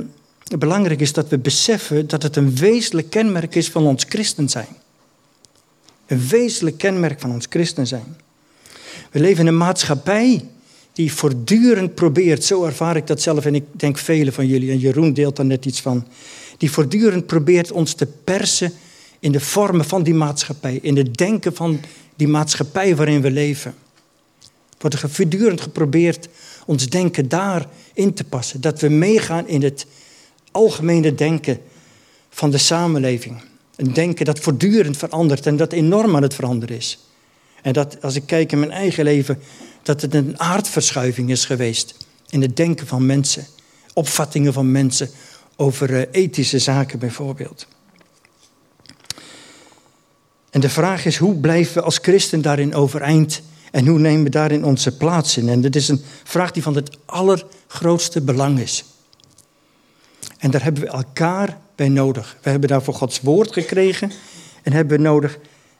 belangrijk 0.58 1.00
is 1.00 1.14
dat 1.14 1.30
we 1.30 1.38
beseffen 1.38 2.08
dat 2.08 2.24
het 2.24 2.36
een 2.36 2.56
wezenlijk 2.56 3.10
kenmerk 3.10 3.56
is 3.56 3.70
van 3.70 3.86
ons 3.86 4.06
christen 4.10 4.50
zijn. 4.50 4.78
Een 6.06 6.28
wezenlijk 6.28 6.78
kenmerk 6.78 7.20
van 7.20 7.32
ons 7.32 7.46
christen 7.50 7.88
zijn. 7.88 8.18
We 9.12 9.20
leven 9.20 9.42
in 9.42 9.48
een 9.48 9.58
maatschappij 9.58 10.46
die 10.92 11.14
voortdurend 11.14 11.96
probeert, 11.96 12.44
zo 12.44 12.64
ervaar 12.64 12.96
ik 12.96 13.08
dat 13.08 13.22
zelf 13.22 13.46
en 13.46 13.56
ik 13.56 13.66
denk 13.72 13.98
velen 13.98 14.34
van 14.34 14.48
jullie, 14.48 14.72
en 14.72 14.80
Jeroen 14.80 15.14
deelt 15.14 15.36
daar 15.36 15.46
net 15.46 15.66
iets 15.66 15.82
van, 15.82 16.08
die 16.58 16.72
voortdurend 16.72 17.26
probeert 17.26 17.72
ons 17.72 17.94
te 17.94 18.06
persen 18.06 18.74
in 19.24 19.32
de 19.32 19.40
vormen 19.40 19.86
van 19.86 20.04
die 20.04 20.14
maatschappij, 20.14 20.80
in 20.82 20.98
het 20.98 21.18
denken 21.18 21.56
van 21.56 21.80
die 22.16 22.28
maatschappij 22.28 22.96
waarin 22.96 23.22
we 23.22 23.32
leven. 23.32 23.76
Wordt 24.80 25.02
er 25.02 25.10
voortdurend 25.10 25.62
geprobeerd 25.62 26.28
ons 26.66 26.90
denken 26.90 27.30
daarin 27.30 28.14
te 28.14 28.24
passen, 28.24 28.62
dat 28.62 28.80
we 28.80 28.90
meegaan 28.90 29.48
in 29.48 29.64
het 29.64 29.86
algemene 30.52 31.16
denken 31.16 31.60
van 32.30 32.52
de 32.52 32.58
samenleving. 32.58 33.42
Een 33.76 33.94
denken 33.94 34.26
dat 34.26 34.40
voortdurend 34.40 34.98
verandert 34.98 35.46
en 35.46 35.58
dat 35.58 35.72
enorm 35.72 36.16
aan 36.16 36.22
het 36.22 36.34
veranderen 36.34 36.78
is. 36.78 37.00
En 37.62 37.74
dat 37.74 38.02
als 38.02 38.16
ik 38.16 38.24
kijk 38.26 38.52
in 38.52 38.60
mijn 38.60 38.72
eigen 38.72 39.04
leven, 39.04 39.40
dat 39.84 40.02
het 40.02 40.14
een 40.14 40.40
aardverschuiving 40.40 41.30
is 41.30 41.46
geweest 41.46 41.96
in 42.30 42.42
het 42.42 42.56
denken 42.56 42.88
van 42.88 43.06
mensen, 43.06 43.46
opvattingen 43.94 44.54
van 44.54 44.72
mensen 44.72 45.10
over 45.56 45.94
eh, 45.94 46.24
ethische 46.24 46.60
zaken 46.60 47.00
bijvoorbeeld. 47.00 47.68
En 50.54 50.60
de 50.60 50.70
vraag 50.70 51.06
is, 51.06 51.18
hoe 51.18 51.36
blijven 51.36 51.74
we 51.74 51.82
als 51.82 51.98
christen 52.02 52.42
daarin 52.42 52.76
overeind 52.76 53.42
en 53.72 53.88
hoe 53.88 54.00
nemen 54.00 54.24
we 54.24 54.30
daarin 54.30 54.66
onze 54.66 54.98
plaats 54.98 55.38
in? 55.38 55.50
En 55.50 55.62
dat 55.62 55.76
is 55.76 55.88
een 55.88 56.02
vraag 56.24 56.52
die 56.52 56.64
van 56.64 56.76
het 56.76 56.98
allergrootste 57.06 58.22
belang 58.22 58.60
is. 58.60 58.84
En 60.38 60.52
daar 60.52 60.64
hebben 60.64 60.82
we 60.84 60.90
elkaar 60.90 61.58
bij 61.76 61.90
nodig. 61.90 62.38
We 62.42 62.50
hebben 62.50 62.70
daarvoor 62.70 62.94
Gods 62.94 63.22
woord 63.22 63.54
gekregen 63.54 64.12
en 64.64 64.74
hebben 64.74 64.98
we 64.98 65.04
nodig. 65.04 65.38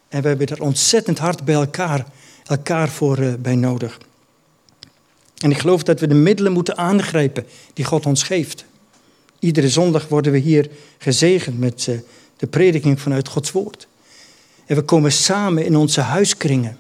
En 0.08 0.22
we 0.22 0.28
hebben 0.28 0.48
daar 0.48 0.60
ontzettend 0.60 1.20
hard 1.20 1.46
bij 1.46 1.56
elkaar, 1.56 2.06
elkaar 2.46 2.90
voor 2.90 3.20
uh, 3.20 3.34
bij 3.40 3.56
nodig. 3.56 4.00
En 5.38 5.52
ik 5.52 5.60
geloof 5.60 5.84
dat 5.84 6.00
we 6.00 6.08
de 6.08 6.14
middelen 6.14 6.52
moeten 6.52 6.78
aangrijpen 6.78 7.46
die 7.74 7.86
God 7.86 8.06
ons 8.06 8.24
geeft. 8.24 8.66
Iedere 9.40 9.70
zondag 9.70 10.08
worden 10.08 10.32
we 10.32 10.38
hier 10.38 10.70
gezegend 10.98 11.60
met 11.60 11.88
uh, 11.90 12.00
de 12.38 12.48
prediking 12.48 13.02
vanuit 13.02 13.28
Gods 13.28 13.52
woord. 13.52 13.88
En 14.66 14.76
we 14.76 14.82
komen 14.82 15.12
samen 15.12 15.66
in 15.66 15.76
onze 15.76 16.02
huiskringen. 16.02 16.78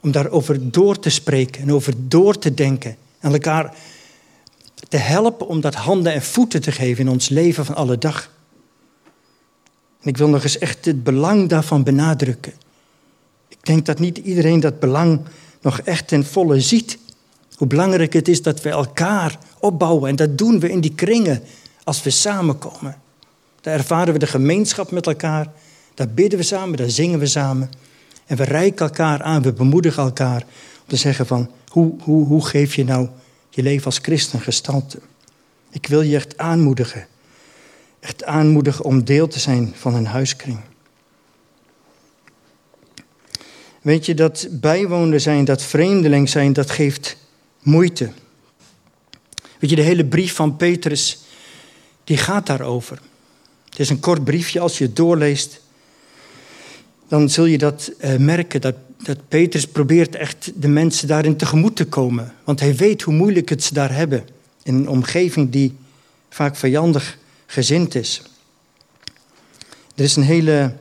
Om 0.00 0.10
daarover 0.10 0.70
door 0.70 0.98
te 0.98 1.10
spreken 1.10 1.62
en 1.62 1.72
over 1.72 1.94
door 1.96 2.38
te 2.38 2.54
denken. 2.54 2.96
En 3.18 3.32
elkaar 3.32 3.74
te 4.88 4.96
helpen 4.96 5.46
om 5.46 5.60
dat 5.60 5.74
handen 5.74 6.12
en 6.12 6.22
voeten 6.22 6.60
te 6.60 6.72
geven 6.72 7.04
in 7.04 7.10
ons 7.10 7.28
leven 7.28 7.64
van 7.64 7.74
alle 7.74 7.98
dag. 7.98 8.30
En 10.00 10.08
ik 10.08 10.16
wil 10.16 10.28
nog 10.28 10.42
eens 10.42 10.58
echt 10.58 10.84
het 10.84 11.04
belang 11.04 11.48
daarvan 11.48 11.82
benadrukken. 11.82 12.52
Ik 13.48 13.58
denk 13.62 13.86
dat 13.86 13.98
niet 13.98 14.18
iedereen 14.18 14.60
dat 14.60 14.80
belang 14.80 15.20
nog 15.60 15.80
echt 15.80 16.08
ten 16.08 16.24
volle 16.24 16.60
ziet. 16.60 16.98
Hoe 17.56 17.66
belangrijk 17.66 18.12
het 18.12 18.28
is 18.28 18.42
dat 18.42 18.62
we 18.62 18.68
elkaar 18.68 19.38
opbouwen. 19.58 20.08
En 20.08 20.16
dat 20.16 20.38
doen 20.38 20.60
we 20.60 20.70
in 20.70 20.80
die 20.80 20.94
kringen 20.94 21.42
als 21.84 22.02
we 22.02 22.10
samenkomen. 22.10 22.96
Daar 23.60 23.74
ervaren 23.74 24.12
we 24.12 24.18
de 24.18 24.26
gemeenschap 24.26 24.90
met 24.90 25.06
elkaar. 25.06 25.52
Daar 25.96 26.08
bidden 26.08 26.38
we 26.38 26.44
samen, 26.44 26.76
daar 26.76 26.90
zingen 26.90 27.18
we 27.18 27.26
samen. 27.26 27.70
En 28.26 28.36
we 28.36 28.44
reiken 28.44 28.86
elkaar 28.86 29.22
aan, 29.22 29.42
we 29.42 29.52
bemoedigen 29.52 30.02
elkaar 30.02 30.42
om 30.42 30.86
te 30.86 30.96
zeggen 30.96 31.26
van 31.26 31.50
hoe, 31.68 31.94
hoe, 32.00 32.26
hoe 32.26 32.46
geef 32.46 32.74
je 32.74 32.84
nou 32.84 33.08
je 33.50 33.62
leven 33.62 33.84
als 33.84 33.98
christen 33.98 34.40
gestalte? 34.40 34.98
Ik 35.70 35.86
wil 35.86 36.02
je 36.02 36.16
echt 36.16 36.38
aanmoedigen. 36.38 37.06
Echt 38.00 38.24
aanmoedigen 38.24 38.84
om 38.84 39.04
deel 39.04 39.28
te 39.28 39.38
zijn 39.38 39.72
van 39.76 39.94
een 39.94 40.06
huiskring. 40.06 40.60
Weet 43.80 44.06
je, 44.06 44.14
dat 44.14 44.48
bijwoner 44.50 45.20
zijn, 45.20 45.44
dat 45.44 45.62
vreemdeling 45.62 46.28
zijn, 46.28 46.52
dat 46.52 46.70
geeft 46.70 47.16
moeite. 47.62 48.12
Weet 49.58 49.70
je, 49.70 49.76
de 49.76 49.82
hele 49.82 50.04
brief 50.04 50.34
van 50.34 50.56
Petrus, 50.56 51.18
die 52.04 52.16
gaat 52.16 52.46
daarover. 52.46 53.00
Het 53.68 53.78
is 53.78 53.90
een 53.90 54.00
kort 54.00 54.24
briefje, 54.24 54.60
als 54.60 54.78
je 54.78 54.84
het 54.84 54.96
doorleest, 54.96 55.64
dan 57.08 57.30
zul 57.30 57.44
je 57.44 57.58
dat 57.58 57.92
uh, 58.04 58.16
merken, 58.16 58.60
dat, 58.60 58.74
dat 59.02 59.18
Petrus 59.28 59.66
probeert 59.66 60.14
echt 60.14 60.52
de 60.54 60.68
mensen 60.68 61.08
daarin 61.08 61.36
tegemoet 61.36 61.76
te 61.76 61.84
komen. 61.84 62.32
Want 62.44 62.60
hij 62.60 62.74
weet 62.74 63.02
hoe 63.02 63.14
moeilijk 63.14 63.48
het 63.48 63.62
ze 63.62 63.74
daar 63.74 63.94
hebben, 63.94 64.24
in 64.62 64.74
een 64.74 64.88
omgeving 64.88 65.50
die 65.50 65.74
vaak 66.30 66.56
vijandig 66.56 67.18
gezind 67.46 67.94
is. 67.94 68.22
Er 69.94 70.04
is 70.04 70.16
een 70.16 70.22
hele 70.22 70.72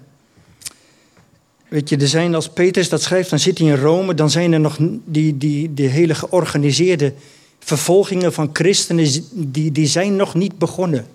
Weet 1.68 1.90
je, 1.90 1.98
er 1.98 2.08
zijn 2.08 2.36
als 2.36 2.50
Petrus 2.50 2.90
dat 2.90 3.02
schrijft, 3.02 3.30
dan 3.30 3.40
zit 3.40 3.58
hij 3.58 3.68
in 3.68 3.76
Rome, 3.76 4.14
dan 4.14 4.30
zijn 4.30 4.54
er 4.54 4.60
nog 4.60 4.78
die, 5.06 5.38
die, 5.38 5.74
die 5.74 5.88
hele 5.88 6.16
georganiseerde 6.16 7.14
vervolgingen 7.60 8.34
van 8.34 8.50
christenen, 8.54 9.08
die, 9.32 9.72
die 9.72 9.88
zijn 9.88 10.16
nog 10.16 10.34
niet 10.34 10.58
begonnen. 10.58 11.06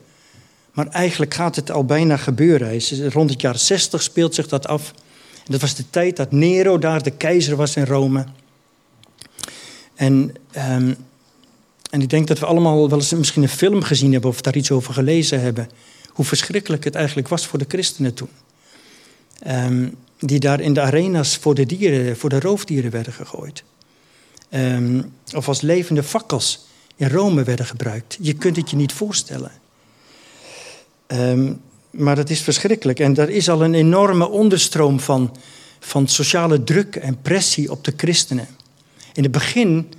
Maar 0.81 0.93
eigenlijk 0.93 1.35
gaat 1.35 1.57
het 1.57 1.71
al 1.71 1.85
bijna 1.85 2.17
gebeuren. 2.17 2.81
Rond 3.11 3.31
het 3.31 3.41
jaar 3.41 3.59
60 3.59 4.03
speelt 4.03 4.35
zich 4.35 4.49
dat 4.49 4.67
af. 4.67 4.95
Dat 5.45 5.61
was 5.61 5.75
de 5.75 5.91
tijd 5.91 6.17
dat 6.17 6.33
Nero 6.33 6.79
daar 6.79 7.03
de 7.03 7.11
keizer 7.11 7.57
was 7.57 7.77
in 7.77 7.85
Rome. 7.85 8.25
En, 9.95 10.35
um, 10.57 10.97
en 11.91 12.01
ik 12.01 12.11
denk 12.11 12.27
dat 12.27 12.39
we 12.39 12.47
allemaal 12.47 12.89
wel 12.89 12.99
eens 12.99 13.11
misschien 13.11 13.43
een 13.43 13.49
film 13.49 13.83
gezien 13.83 14.13
hebben 14.13 14.31
of 14.31 14.41
daar 14.41 14.57
iets 14.57 14.71
over 14.71 14.95
gelezen 14.95 15.41
hebben. 15.41 15.71
Hoe 16.09 16.25
verschrikkelijk 16.25 16.85
het 16.85 16.95
eigenlijk 16.95 17.29
was 17.29 17.47
voor 17.47 17.59
de 17.59 17.65
christenen 17.69 18.15
toen. 18.15 18.31
Um, 19.47 19.97
die 20.19 20.41
daar 20.41 20.61
in 20.61 20.75
de 20.75 20.81
arena's 20.81 21.37
voor 21.37 21.55
de, 21.55 21.67
dieren, 21.67 22.17
voor 22.17 22.31
de 22.31 22.41
roofdieren 22.41 22.91
werden 22.91 23.13
gegooid. 23.13 23.65
Ehm, 24.49 25.03
of 25.35 25.49
als 25.49 25.61
levende 25.61 26.03
fakkels 26.03 26.67
in 26.97 27.09
Rome 27.09 27.43
werden 27.43 27.67
gebruikt. 27.67 28.19
Je 28.21 28.33
kunt 28.33 28.57
het 28.57 28.71
je 28.71 28.77
niet 28.77 28.93
voorstellen. 28.93 29.53
Um, 31.13 31.61
maar 31.91 32.17
dat 32.17 32.31
is 32.31 32.41
verschrikkelijk. 32.41 33.01
En 33.01 33.17
er 33.17 33.31
is 33.31 33.49
al 33.49 33.63
een 33.63 33.75
enorme 33.75 34.29
onderstroom 34.29 35.01
van, 35.01 35.37
van 35.79 36.09
sociale 36.09 36.65
druk 36.65 36.97
en 36.97 37.21
pressie 37.23 37.71
op 37.71 37.85
de 37.85 37.93
christenen. 37.97 38.49
In 39.13 39.23
het 39.23 39.33
begin 39.33 39.93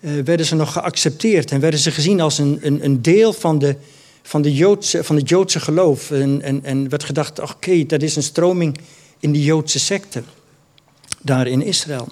uh, 0.00 0.22
werden 0.22 0.46
ze 0.46 0.54
nog 0.54 0.72
geaccepteerd 0.72 1.50
en 1.50 1.60
werden 1.60 1.80
ze 1.80 1.90
gezien 1.90 2.20
als 2.20 2.38
een, 2.38 2.58
een, 2.62 2.84
een 2.84 3.02
deel 3.02 3.32
van, 3.32 3.58
de, 3.58 3.76
van, 4.22 4.42
de 4.42 4.54
Joodse, 4.54 5.04
van 5.04 5.16
het 5.16 5.28
Joodse 5.28 5.60
geloof. 5.60 6.10
En, 6.10 6.42
en, 6.42 6.64
en 6.64 6.88
werd 6.88 7.04
gedacht, 7.04 7.40
oké, 7.40 7.86
dat 7.86 8.02
is 8.02 8.16
een 8.16 8.22
stroming 8.22 8.78
in 9.20 9.32
die 9.32 9.42
Joodse 9.42 9.78
secte 9.78 10.22
daar 11.22 11.46
in 11.46 11.62
Israël. 11.62 12.08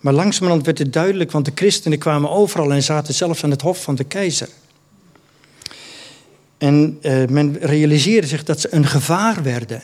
Maar 0.00 0.12
langzamerhand 0.12 0.64
werd 0.64 0.78
het 0.78 0.92
duidelijk, 0.92 1.30
want 1.30 1.44
de 1.44 1.52
christenen 1.54 1.98
kwamen 1.98 2.30
overal 2.30 2.72
en 2.72 2.82
zaten 2.82 3.14
zelfs 3.14 3.44
aan 3.44 3.50
het 3.50 3.62
hof 3.62 3.82
van 3.82 3.94
de 3.94 4.04
keizer. 4.04 4.48
En 6.58 6.98
uh, 7.02 7.26
men 7.26 7.58
realiseerde 7.58 8.26
zich 8.26 8.44
dat 8.44 8.60
ze 8.60 8.74
een 8.74 8.86
gevaar 8.86 9.42
werden. 9.42 9.82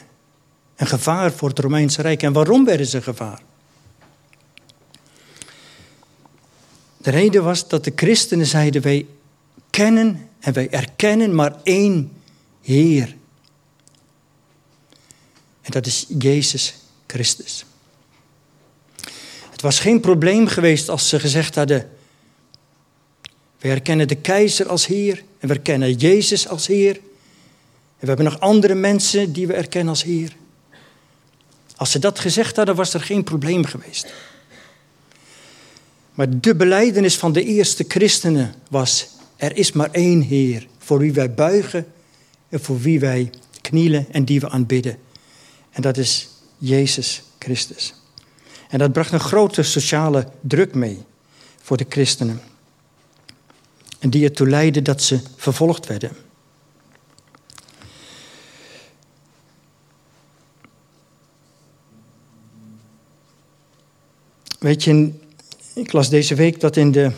Een 0.76 0.86
gevaar 0.86 1.32
voor 1.32 1.48
het 1.48 1.58
Romeinse 1.58 2.02
Rijk. 2.02 2.22
En 2.22 2.32
waarom 2.32 2.64
werden 2.64 2.86
ze 2.86 3.02
gevaar? 3.02 3.42
De 6.96 7.10
reden 7.10 7.44
was 7.44 7.68
dat 7.68 7.84
de 7.84 7.92
christenen 7.94 8.46
zeiden: 8.46 8.82
wij 8.82 9.06
kennen 9.70 10.28
en 10.40 10.52
wij 10.52 10.70
erkennen 10.70 11.34
maar 11.34 11.56
één 11.62 12.12
Heer. 12.62 13.16
En 15.62 15.70
dat 15.70 15.86
is 15.86 16.06
Jezus 16.18 16.74
Christus. 17.06 17.64
Het 19.50 19.60
was 19.60 19.80
geen 19.80 20.00
probleem 20.00 20.46
geweest 20.46 20.88
als 20.88 21.08
ze 21.08 21.20
gezegd 21.20 21.54
hadden: 21.54 21.90
We 23.58 23.68
herkennen 23.68 24.08
de 24.08 24.14
keizer 24.14 24.68
als 24.68 24.86
Heer 24.86 25.22
en 25.42 25.48
we 25.48 25.54
erkennen 25.54 25.92
Jezus 25.92 26.48
als 26.48 26.66
Heer. 26.66 26.94
En 26.94 27.00
we 27.98 28.06
hebben 28.06 28.24
nog 28.24 28.40
andere 28.40 28.74
mensen 28.74 29.32
die 29.32 29.46
we 29.46 29.52
erkennen 29.52 29.88
als 29.88 30.02
Heer. 30.02 30.36
Als 31.76 31.90
ze 31.90 31.98
dat 31.98 32.18
gezegd 32.18 32.56
hadden, 32.56 32.74
was 32.74 32.94
er 32.94 33.00
geen 33.00 33.24
probleem 33.24 33.64
geweest. 33.64 34.12
Maar 36.14 36.40
de 36.40 36.54
beleidenis 36.54 37.16
van 37.16 37.32
de 37.32 37.44
eerste 37.44 37.84
christenen 37.88 38.54
was: 38.68 39.08
er 39.36 39.56
is 39.56 39.72
maar 39.72 39.90
één 39.90 40.20
Heer 40.20 40.66
voor 40.78 40.98
wie 40.98 41.12
wij 41.12 41.34
buigen 41.34 41.86
en 42.48 42.60
voor 42.60 42.80
wie 42.80 43.00
wij 43.00 43.30
knielen 43.60 44.06
en 44.10 44.24
die 44.24 44.40
we 44.40 44.48
aanbidden. 44.48 44.98
En 45.70 45.82
dat 45.82 45.96
is 45.96 46.28
Jezus 46.58 47.22
Christus. 47.38 47.94
En 48.68 48.78
dat 48.78 48.92
bracht 48.92 49.12
een 49.12 49.20
grote 49.20 49.62
sociale 49.62 50.28
druk 50.40 50.74
mee 50.74 50.98
voor 51.62 51.76
de 51.76 51.86
christenen. 51.88 52.40
En 54.02 54.10
die 54.10 54.24
ertoe 54.24 54.48
leidde 54.48 54.82
dat 54.82 55.02
ze 55.02 55.20
vervolgd 55.36 55.86
werden. 55.86 56.10
Weet 64.58 64.84
je, 64.84 65.12
ik 65.74 65.92
las 65.92 66.10
deze 66.10 66.34
week 66.34 66.60
dat 66.60 66.76
in, 66.76 66.92
de, 66.92 67.10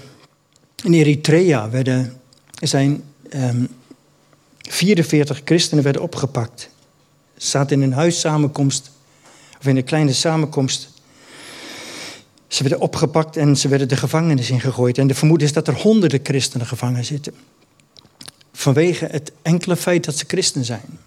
in 0.82 0.92
Eritrea 0.92 1.70
werden, 1.70 2.20
zijn 2.60 3.04
um, 3.34 3.68
44 4.58 5.40
christenen 5.44 5.84
werden 5.84 6.02
opgepakt 6.02 6.70
zaten 7.36 7.76
in 7.76 7.82
een 7.82 7.96
huissamenkomst, 7.96 8.90
of 9.58 9.66
in 9.66 9.76
een 9.76 9.84
kleine 9.84 10.12
samenkomst. 10.12 10.93
Ze 12.54 12.62
werden 12.62 12.80
opgepakt 12.80 13.36
en 13.36 13.56
ze 13.56 13.68
werden 13.68 13.88
de 13.88 13.96
gevangenis 13.96 14.50
ingegooid. 14.50 14.98
En 14.98 15.06
de 15.06 15.14
vermoeden 15.14 15.46
is 15.46 15.52
dat 15.52 15.68
er 15.68 15.74
honderden 15.74 16.20
christenen 16.22 16.66
gevangen 16.66 17.04
zitten. 17.04 17.34
Vanwege 18.52 19.06
het 19.06 19.32
enkele 19.42 19.76
feit 19.76 20.04
dat 20.04 20.16
ze 20.16 20.24
christen 20.26 20.64
zijn. 20.64 20.98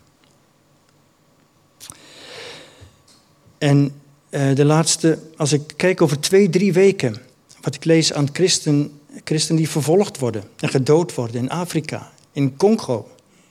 En 3.58 4.02
uh, 4.30 4.56
de 4.56 4.66
laatste, 4.66 5.20
als 5.38 5.52
ik 5.52 5.74
kijk 5.76 6.02
over 6.02 6.20
twee, 6.20 6.50
drie 6.50 6.74
weken, 6.74 7.22
wat 7.62 7.76
ik 7.76 7.86
lees 7.86 8.14
aan 8.14 8.30
christen, 8.34 9.00
christenen 9.24 9.58
die 9.62 9.70
vervolgd 9.70 10.20
worden 10.20 10.44
en 10.60 10.70
gedood 10.70 11.16
worden 11.16 11.42
in 11.42 11.50
Afrika, 11.50 12.12
in 12.32 12.58
Congo, 12.58 13.10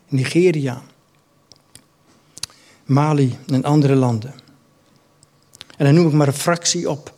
Nigeria, 0.08 0.82
Mali 2.84 3.38
en 3.46 3.64
andere 3.64 3.94
landen. 3.94 4.34
En 5.76 5.84
dan 5.84 5.94
noem 5.94 6.06
ik 6.06 6.12
maar 6.12 6.26
een 6.26 6.32
fractie 6.32 6.90
op 6.90 7.14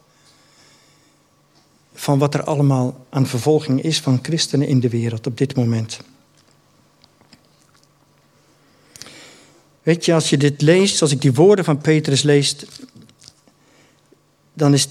van 1.98 2.18
wat 2.18 2.34
er 2.34 2.42
allemaal 2.42 3.06
aan 3.11 3.26
vervolging 3.26 3.82
is 3.82 4.00
van 4.00 4.18
christenen 4.22 4.68
in 4.68 4.80
de 4.80 4.88
wereld 4.88 5.26
op 5.26 5.38
dit 5.38 5.56
moment. 5.56 6.00
Weet 9.82 10.04
je, 10.04 10.14
als 10.14 10.30
je 10.30 10.37
dit 10.37 10.62
leest, 10.62 11.02
als 11.02 11.11
ik 11.11 11.20
die 11.20 11.32
woorden 11.32 11.64
van 11.64 11.78
Petrus 11.78 12.22
lees, 12.22 12.56
dan 14.54 14.74
is 14.74 14.88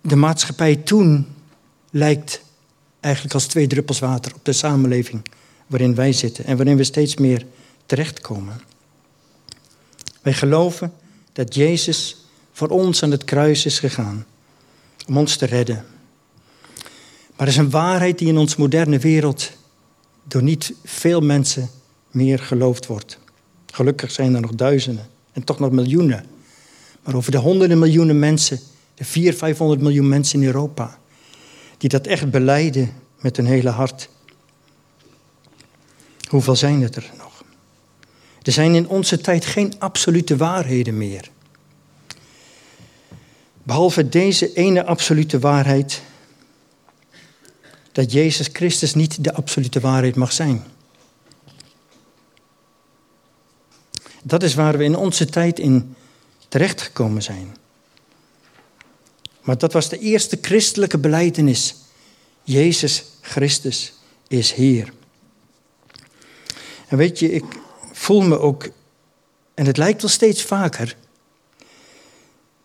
de 0.00 0.16
maatschappij 0.16 0.76
toen 0.76 1.26
lijkt 1.90 2.42
eigenlijk 3.00 3.34
als 3.34 3.46
twee 3.46 3.66
druppels 3.66 3.98
water 3.98 4.34
op 4.34 4.44
de 4.44 4.52
samenleving 4.52 5.22
waarin 5.66 5.94
wij 5.94 6.12
zitten 6.12 6.44
en 6.44 6.56
waarin 6.56 6.76
we 6.76 6.84
steeds 6.84 7.16
meer 7.16 7.46
terechtkomen. 7.86 8.60
Wij 10.22 10.32
geloven 10.32 10.92
dat 11.32 11.54
Jezus 11.54 12.24
voor 12.52 12.68
ons 12.68 13.02
aan 13.02 13.10
het 13.10 13.24
kruis 13.24 13.64
is 13.64 13.78
gegaan 13.78 14.26
om 15.06 15.16
ons 15.16 15.36
te 15.36 15.46
redden. 15.46 15.84
Maar 17.40 17.48
er 17.48 17.54
is 17.54 17.60
een 17.60 17.70
waarheid 17.70 18.18
die 18.18 18.28
in 18.28 18.36
onze 18.36 18.54
moderne 18.58 18.98
wereld 18.98 19.50
door 20.24 20.42
niet 20.42 20.74
veel 20.84 21.20
mensen 21.20 21.70
meer 22.10 22.38
geloofd 22.38 22.86
wordt. 22.86 23.18
Gelukkig 23.66 24.10
zijn 24.10 24.34
er 24.34 24.40
nog 24.40 24.54
duizenden 24.54 25.06
en 25.32 25.44
toch 25.44 25.58
nog 25.58 25.70
miljoenen. 25.70 26.26
Maar 27.02 27.14
over 27.14 27.30
de 27.30 27.38
honderden 27.38 27.78
miljoenen 27.78 28.18
mensen, 28.18 28.60
de 28.94 29.04
400, 29.04 29.38
500 29.38 29.80
miljoen 29.80 30.08
mensen 30.08 30.40
in 30.40 30.46
Europa, 30.46 30.98
die 31.78 31.88
dat 31.88 32.06
echt 32.06 32.30
beleiden 32.30 32.92
met 33.20 33.36
hun 33.36 33.46
hele 33.46 33.70
hart. 33.70 34.08
Hoeveel 36.28 36.56
zijn 36.56 36.82
het 36.82 36.96
er 36.96 37.10
nog? 37.18 37.44
Er 38.42 38.52
zijn 38.52 38.74
in 38.74 38.88
onze 38.88 39.18
tijd 39.18 39.44
geen 39.44 39.74
absolute 39.78 40.36
waarheden 40.36 40.98
meer. 40.98 41.30
Behalve 43.62 44.08
deze 44.08 44.52
ene 44.52 44.84
absolute 44.84 45.38
waarheid 45.38 46.02
dat 47.92 48.12
Jezus 48.12 48.48
Christus 48.52 48.94
niet 48.94 49.24
de 49.24 49.34
absolute 49.34 49.80
waarheid 49.80 50.16
mag 50.16 50.32
zijn. 50.32 50.64
Dat 54.22 54.42
is 54.42 54.54
waar 54.54 54.78
we 54.78 54.84
in 54.84 54.96
onze 54.96 55.26
tijd 55.26 55.58
in 55.58 55.94
terechtgekomen 56.48 57.22
zijn. 57.22 57.56
Maar 59.40 59.58
dat 59.58 59.72
was 59.72 59.88
de 59.88 59.98
eerste 59.98 60.38
christelijke 60.40 60.98
beleidenis. 60.98 61.74
Jezus 62.42 63.04
Christus 63.20 63.92
is 64.28 64.52
Heer. 64.52 64.92
En 66.88 66.96
weet 66.96 67.18
je, 67.18 67.32
ik 67.32 67.44
voel 67.92 68.20
me 68.20 68.38
ook, 68.38 68.68
en 69.54 69.66
het 69.66 69.76
lijkt 69.76 70.00
wel 70.00 70.10
steeds 70.10 70.42
vaker, 70.42 70.96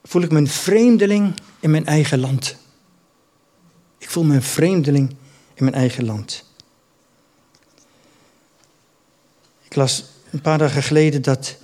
voel 0.04 0.22
ik 0.22 0.32
me 0.32 0.38
een 0.38 0.48
vreemdeling 0.48 1.40
in 1.60 1.72
mijn 1.72 1.86
eigen 1.86 2.20
land. 2.20 2.56
Ik 3.98 4.10
voel 4.10 4.24
me 4.24 4.36
een 4.36 4.44
vreemdeling 4.44 5.10
in 5.54 5.64
mijn 5.64 5.76
eigen 5.76 6.06
land. 6.06 6.46
Ik 9.64 9.76
las 9.76 10.04
een 10.32 10.42
paar 10.42 10.58
dagen 10.58 10.84
geleden 10.84 11.22
dat 11.22 11.58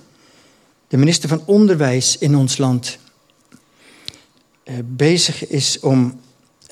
de 0.88 0.96
minister 0.96 1.28
van 1.28 1.42
Onderwijs 1.46 2.18
in 2.18 2.36
ons 2.36 2.58
land 2.58 2.98
uh, 4.64 4.74
bezig 4.84 5.48
is 5.48 5.80
om 5.80 6.20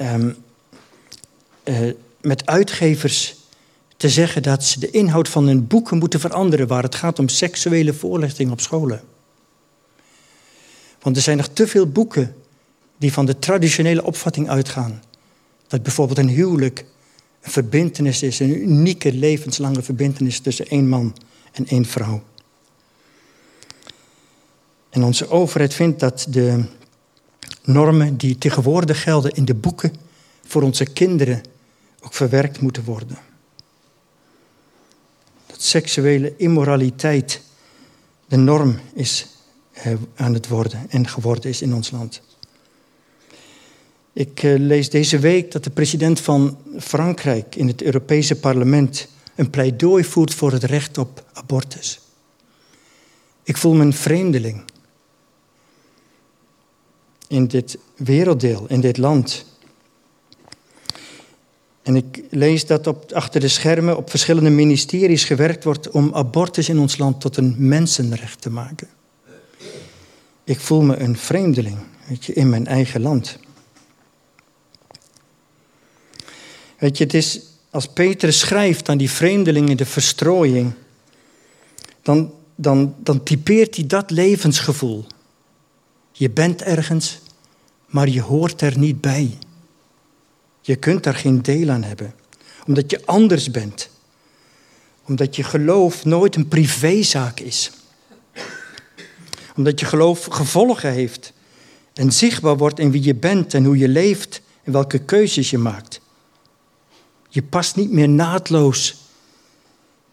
um, 0.00 0.36
uh, 1.64 1.92
met 2.20 2.46
uitgevers 2.46 3.36
te 3.96 4.08
zeggen 4.08 4.42
dat 4.42 4.64
ze 4.64 4.80
de 4.80 4.90
inhoud 4.90 5.28
van 5.28 5.46
hun 5.46 5.66
boeken 5.66 5.98
moeten 5.98 6.20
veranderen 6.20 6.66
waar 6.66 6.82
het 6.82 6.94
gaat 6.94 7.18
om 7.18 7.28
seksuele 7.28 7.94
voorlichting 7.94 8.50
op 8.50 8.60
scholen. 8.60 9.02
Want 11.00 11.16
er 11.16 11.22
zijn 11.22 11.36
nog 11.36 11.48
te 11.48 11.66
veel 11.66 11.86
boeken 11.86 12.36
die 12.98 13.12
van 13.12 13.26
de 13.26 13.38
traditionele 13.38 14.04
opvatting 14.04 14.48
uitgaan. 14.48 15.02
Dat 15.70 15.82
bijvoorbeeld 15.82 16.18
een 16.18 16.28
huwelijk 16.28 16.84
een 17.40 17.50
verbintenis 17.50 18.22
is, 18.22 18.38
een 18.38 18.62
unieke 18.62 19.12
levenslange 19.12 19.82
verbintenis 19.82 20.40
tussen 20.40 20.66
één 20.66 20.88
man 20.88 21.16
en 21.52 21.66
één 21.66 21.84
vrouw. 21.84 22.22
En 24.90 25.02
onze 25.02 25.28
overheid 25.28 25.74
vindt 25.74 26.00
dat 26.00 26.26
de 26.28 26.64
normen 27.62 28.16
die 28.16 28.38
tegenwoordig 28.38 29.02
gelden 29.02 29.30
in 29.30 29.44
de 29.44 29.54
boeken 29.54 29.94
voor 30.46 30.62
onze 30.62 30.84
kinderen 30.84 31.42
ook 32.00 32.14
verwerkt 32.14 32.60
moeten 32.60 32.84
worden. 32.84 33.18
Dat 35.46 35.62
seksuele 35.62 36.34
immoraliteit 36.36 37.42
de 38.28 38.36
norm 38.36 38.78
is 38.94 39.26
eh, 39.72 39.92
aan 40.14 40.34
het 40.34 40.48
worden 40.48 40.86
en 40.88 41.08
geworden 41.08 41.50
is 41.50 41.62
in 41.62 41.74
ons 41.74 41.90
land. 41.90 42.22
Ik 44.12 44.42
eh, 44.42 44.58
lees 44.58 44.90
deze 44.90 45.18
week 45.18 45.52
dat 45.52 45.64
de 45.64 45.70
president 45.70 46.20
van 46.20 46.58
Frankrijk 46.78 47.56
in 47.56 47.66
het 47.66 47.82
Europese 47.82 48.40
parlement 48.40 49.08
een 49.34 49.50
pleidooi 49.50 50.04
voert 50.04 50.34
voor 50.34 50.52
het 50.52 50.64
recht 50.64 50.98
op 50.98 51.24
abortus. 51.32 52.00
Ik 53.42 53.56
voel 53.56 53.74
me 53.74 53.84
een 53.84 53.92
vreemdeling 53.92 54.62
in 57.28 57.46
dit 57.46 57.78
werelddeel, 57.96 58.64
in 58.68 58.80
dit 58.80 58.96
land. 58.96 59.44
En 61.82 61.96
ik 61.96 62.22
lees 62.30 62.66
dat 62.66 62.86
op, 62.86 63.12
achter 63.12 63.40
de 63.40 63.48
schermen 63.48 63.96
op 63.96 64.10
verschillende 64.10 64.50
ministeries 64.50 65.24
gewerkt 65.24 65.64
wordt 65.64 65.90
om 65.90 66.14
abortus 66.14 66.68
in 66.68 66.78
ons 66.78 66.98
land 66.98 67.20
tot 67.20 67.36
een 67.36 67.54
mensenrecht 67.58 68.40
te 68.40 68.50
maken. 68.50 68.88
Ik 70.44 70.60
voel 70.60 70.82
me 70.82 70.96
een 70.96 71.16
vreemdeling 71.16 71.78
weet 72.08 72.24
je, 72.24 72.32
in 72.32 72.48
mijn 72.48 72.66
eigen 72.66 73.00
land. 73.00 73.38
Weet 76.80 76.98
je, 76.98 77.04
het 77.04 77.14
is 77.14 77.40
als 77.70 77.86
Petrus 77.86 78.38
schrijft 78.38 78.88
aan 78.88 78.98
die 78.98 79.10
vreemdelingen 79.10 79.76
de 79.76 79.86
verstrooiing, 79.86 80.72
dan, 82.02 82.32
dan, 82.54 82.94
dan 82.98 83.22
typeert 83.22 83.76
hij 83.76 83.86
dat 83.86 84.10
levensgevoel. 84.10 85.04
Je 86.12 86.30
bent 86.30 86.62
ergens, 86.62 87.18
maar 87.86 88.08
je 88.08 88.20
hoort 88.20 88.60
er 88.60 88.78
niet 88.78 89.00
bij. 89.00 89.38
Je 90.60 90.76
kunt 90.76 91.02
daar 91.02 91.14
geen 91.14 91.42
deel 91.42 91.70
aan 91.70 91.82
hebben, 91.82 92.14
omdat 92.66 92.90
je 92.90 93.06
anders 93.06 93.50
bent. 93.50 93.88
Omdat 95.06 95.36
je 95.36 95.42
geloof 95.42 96.04
nooit 96.04 96.36
een 96.36 96.48
privézaak 96.48 97.40
is. 97.40 97.70
Omdat 99.56 99.80
je 99.80 99.86
geloof 99.86 100.24
gevolgen 100.24 100.92
heeft 100.92 101.32
en 101.94 102.12
zichtbaar 102.12 102.56
wordt 102.56 102.78
in 102.78 102.90
wie 102.90 103.02
je 103.02 103.14
bent 103.14 103.54
en 103.54 103.64
hoe 103.64 103.78
je 103.78 103.88
leeft 103.88 104.42
en 104.64 104.72
welke 104.72 104.98
keuzes 104.98 105.50
je 105.50 105.58
maakt. 105.58 106.00
Je 107.30 107.42
past 107.42 107.76
niet 107.76 107.90
meer 107.90 108.08
naadloos 108.08 108.96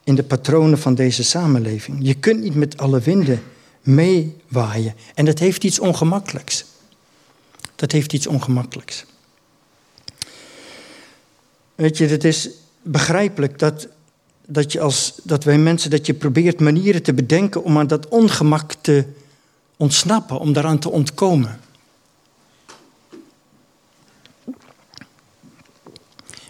in 0.04 0.16
de 0.16 0.24
patronen 0.24 0.80
van 0.80 0.96
deze 0.96 1.24
samenleving. 1.24 1.98
Je 2.02 2.14
kunt 2.14 2.42
niet 2.42 2.56
met 2.56 2.78
alle 2.78 3.00
winden 3.00 3.44
meewaaien. 3.82 4.96
En 5.14 5.26
dat 5.26 5.40
heeft 5.40 5.64
iets 5.64 5.80
ongemakkelijks. 5.80 6.66
Dat 7.76 7.92
heeft 7.92 8.14
iets 8.14 8.28
ongemakkelijks. 8.28 9.06
Weet 11.76 11.98
je, 11.98 12.08
het 12.08 12.24
is 12.24 12.50
begrijpelijk 12.82 13.60
dat, 13.60 13.88
dat, 14.46 14.72
je 14.72 14.80
als, 14.80 15.14
dat 15.24 15.44
wij 15.44 15.58
mensen, 15.58 15.90
dat 15.90 16.06
je 16.06 16.14
probeert 16.14 16.60
manieren 16.60 17.04
te 17.04 17.14
bedenken 17.14 17.64
om 17.64 17.78
aan 17.78 17.88
dat 17.88 18.08
ongemak 18.08 18.74
te 18.74 19.06
ontsnappen, 19.78 20.40
om 20.40 20.54
daaraan 20.54 20.80
te 20.80 20.90
ontkomen. 20.90 21.60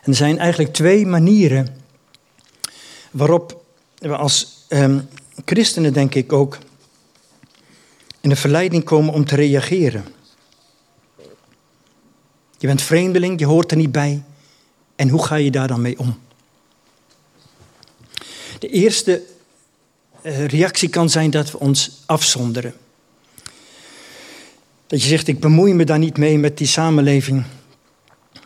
Er 0.08 0.16
zijn 0.16 0.40
eigenlijk 0.40 0.74
twee 0.74 1.06
manieren 1.06 1.76
waarop 3.12 3.64
we 3.98 4.16
als 4.16 4.66
ehm, 4.68 5.00
christenen, 5.46 5.94
denk 5.94 6.16
ik 6.16 6.34
ook, 6.34 6.58
in 8.22 8.30
de 8.30 8.36
verleiding 8.36 8.84
komen 8.84 9.14
om 9.14 9.26
te 9.26 9.36
reageren. 9.36 10.06
Je 12.58 12.68
bent 12.68 12.82
vreemdeling, 12.82 13.40
je 13.40 13.46
hoort 13.46 13.72
er 13.72 13.78
niet 13.78 13.92
bij. 13.92 14.24
En 14.96 15.10
hoe 15.10 15.26
ga 15.26 15.36
je 15.36 15.52
daar 15.52 15.68
dan 15.68 15.82
mee 15.82 16.00
om? 16.00 16.20
De 18.60 18.68
eerste 18.68 19.22
eh, 20.22 20.46
reactie 20.46 20.90
kan 20.90 21.10
zijn 21.10 21.30
dat 21.30 21.52
we 21.52 21.60
ons 21.60 22.02
afzonderen. 22.06 22.74
Dat 24.88 25.02
je 25.02 25.08
zegt, 25.08 25.28
ik 25.28 25.40
bemoei 25.40 25.74
me 25.74 25.84
daar 25.84 26.00
niet 26.00 26.18
mee 26.18 26.38
met 26.38 26.58
die 26.58 26.68
samenleving. 26.68 27.44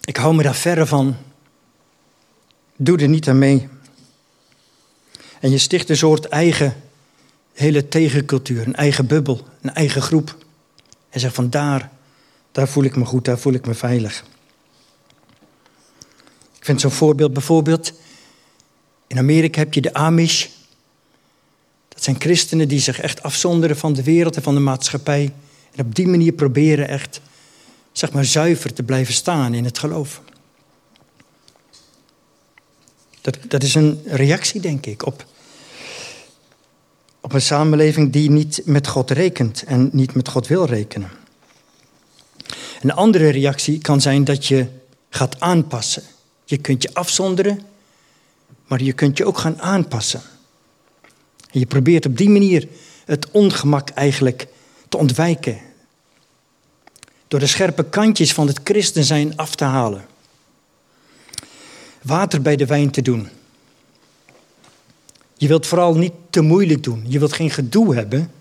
Ik 0.02 0.18
hou 0.18 0.36
me 0.36 0.44
daar 0.44 0.56
verre 0.56 0.86
van. 0.86 1.16
Doe 2.84 2.98
er 2.98 3.08
niet 3.08 3.28
aan 3.30 3.38
mee. 3.38 3.68
En 5.40 5.52
je 5.52 5.58
sticht 5.58 5.90
een 5.90 5.98
soort 5.98 6.26
eigen, 6.26 6.76
hele 7.54 7.88
tegencultuur, 7.88 8.68
een 8.68 8.76
eigen 8.76 9.08
bubbel, 9.08 9.48
een 9.62 9.74
eigen 9.74 10.02
groep. 10.02 10.46
En 11.10 11.20
zegt 11.20 11.36
van 11.36 11.50
daar, 11.50 11.92
daar 12.52 12.68
voel 12.68 12.84
ik 12.84 12.96
me 12.96 13.06
goed, 13.06 13.26
daar 13.26 13.40
voel 13.40 13.54
ik 13.54 13.66
me 13.66 13.74
veilig. 13.74 14.24
Ik 16.58 16.66
vind 16.66 16.82
zo'n 16.82 16.92
voorbeeld 16.92 17.34
bijvoorbeeld, 17.34 17.94
in 19.08 19.18
Amerika 19.18 19.60
heb 19.60 19.74
je 19.74 19.82
de 19.82 19.94
Amish. 19.94 20.48
Dat 21.88 22.04
zijn 22.04 22.16
christenen 22.20 22.68
die 22.68 22.80
zich 22.80 23.00
echt 23.00 23.24
afzonderen 23.24 23.78
van 23.78 23.94
de 23.94 24.04
wereld 24.04 24.36
en 24.36 24.44
van 24.44 24.54
de 24.54 24.60
maatschappij. 24.60 25.34
En 25.76 25.86
op 25.86 25.96
die 25.96 26.08
manier 26.08 26.34
proberen 26.34 26.88
echt, 26.88 27.22
zeg 27.92 28.12
maar, 28.12 28.26
zuiver 28.26 28.74
te 28.74 28.84
blijven 28.84 29.14
staan 29.14 29.54
in 29.54 29.66
het 29.66 29.80
geloof. 29.80 30.22
Dat, 33.22 33.38
dat 33.48 33.64
is 33.64 33.76
een 33.76 34.02
reactie, 34.06 34.62
denk 34.62 34.86
ik, 34.86 35.06
op, 35.06 35.26
op 37.20 37.34
een 37.34 37.42
samenleving 37.42 38.12
die 38.12 38.30
niet 38.30 38.62
met 38.66 38.88
God 38.88 39.12
rekent 39.12 39.64
en 39.64 39.90
niet 39.94 40.14
met 40.14 40.28
God 40.28 40.48
wil 40.48 40.66
rekenen. 40.66 41.10
Een 42.82 42.92
andere 42.92 43.30
reactie 43.30 43.80
kan 43.80 44.02
zijn 44.02 44.24
dat 44.24 44.46
je 44.46 44.68
gaat 45.10 45.40
aanpassen. 45.40 46.04
Je 46.46 46.58
kunt 46.58 46.84
je 46.84 46.94
afzonderen, 46.94 47.62
maar 48.68 48.82
je 48.82 48.94
kunt 48.94 49.18
je 49.18 49.26
ook 49.26 49.38
gaan 49.38 49.62
aanpassen. 49.62 50.22
En 51.52 51.60
je 51.60 51.66
probeert 51.66 52.06
op 52.06 52.18
die 52.18 52.30
manier 52.30 52.68
het 53.06 53.32
ongemak 53.32 53.90
eigenlijk 53.90 54.48
te 54.90 54.98
ontwijken. 54.98 55.60
Door 57.28 57.40
de 57.40 57.48
scherpe 57.48 57.84
kantjes 57.84 58.34
van 58.34 58.48
het 58.48 58.60
christen 58.64 59.04
zijn 59.04 59.38
af 59.38 59.56
te 59.56 59.64
halen 59.64 60.06
water 62.02 62.42
bij 62.42 62.56
de 62.56 62.66
wijn 62.66 62.92
te 62.92 63.02
doen. 63.02 63.28
Je 65.38 65.48
wilt 65.48 65.68
vooral 65.68 65.96
niet 65.96 66.14
te 66.30 66.42
moeilijk 66.42 66.84
doen. 66.84 67.04
Je 67.08 67.20
wilt 67.20 67.34
geen 67.34 67.50
gedoe 67.50 67.96
hebben. 67.96 68.32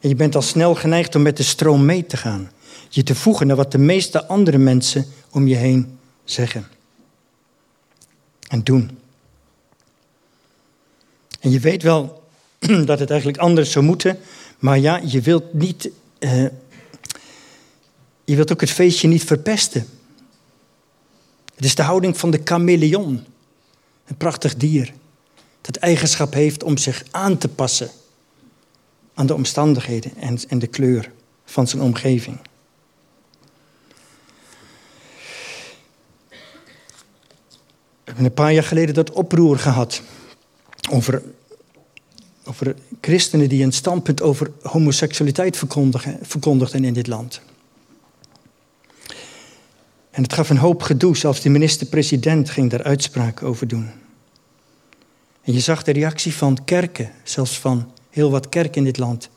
En 0.00 0.08
je 0.08 0.14
bent 0.14 0.34
al 0.34 0.42
snel 0.42 0.74
geneigd 0.74 1.14
om 1.14 1.22
met 1.22 1.36
de 1.36 1.42
stroom 1.42 1.84
mee 1.84 2.06
te 2.06 2.16
gaan. 2.16 2.50
Je 2.88 3.02
te 3.02 3.14
voegen 3.14 3.46
naar 3.46 3.56
wat 3.56 3.72
de 3.72 3.78
meeste 3.78 4.26
andere 4.26 4.58
mensen 4.58 5.06
om 5.30 5.46
je 5.46 5.54
heen 5.54 5.98
zeggen. 6.24 6.66
En 8.48 8.62
doen. 8.62 8.98
En 11.40 11.50
je 11.50 11.60
weet 11.60 11.82
wel 11.82 12.22
dat 12.84 12.98
het 12.98 13.10
eigenlijk 13.10 13.38
anders 13.38 13.70
zou 13.70 13.84
moeten. 13.84 14.18
Maar 14.58 14.78
ja, 14.78 15.00
je 15.04 15.20
wilt 15.20 15.52
niet. 15.52 15.90
Uh, 16.18 16.46
je 18.24 18.36
wilt 18.36 18.52
ook 18.52 18.60
het 18.60 18.70
feestje 18.70 19.08
niet 19.08 19.24
verpesten. 19.24 19.86
Het 21.54 21.64
is 21.64 21.74
de 21.74 21.82
houding 21.82 22.18
van 22.18 22.30
de 22.30 22.40
chameleon, 22.44 23.24
een 24.06 24.16
prachtig 24.16 24.56
dier 24.56 24.92
dat 25.60 25.76
eigenschap 25.76 26.32
heeft 26.32 26.62
om 26.62 26.76
zich 26.76 27.04
aan 27.10 27.38
te 27.38 27.48
passen 27.48 27.90
aan 29.14 29.26
de 29.26 29.34
omstandigheden 29.34 30.12
en, 30.48 30.58
de 30.58 30.66
kleur 30.66 31.10
van 31.44 31.68
zijn 31.68 31.82
omgeving. 31.82 32.40
We 38.04 38.10
hebben 38.10 38.24
een 38.24 38.34
paar 38.34 38.52
jaar 38.52 38.64
geleden 38.64 38.94
dat 38.94 39.10
oproer 39.10 39.58
gehad 39.58 40.02
over, 40.90 41.22
over 42.44 42.74
christenen 43.00 43.48
die 43.48 43.64
een 43.64 43.72
standpunt 43.72 44.22
over 44.22 44.50
homoseksualiteit 44.62 45.56
verkondigden 46.22 46.84
in 46.84 46.94
dit 46.94 47.06
land. 47.06 47.40
En 50.14 50.22
het 50.22 50.32
gaf 50.32 50.50
een 50.50 50.56
hoop 50.56 50.82
gedoe, 50.82 51.16
zelfs 51.16 51.40
de 51.40 51.48
minister-president 51.48 52.50
ging 52.50 52.70
daar 52.70 52.82
uitspraak 52.82 53.42
over 53.42 53.68
doen. 53.68 53.90
En 55.42 55.52
je 55.52 55.60
zag 55.60 55.82
de 55.82 55.92
reactie 55.92 56.34
van 56.34 56.64
kerken, 56.64 57.12
zelfs 57.22 57.58
van 57.58 57.92
heel 58.10 58.30
wat 58.30 58.48
kerken 58.48 58.74
in 58.74 58.84
dit 58.84 58.98
land, 58.98 59.28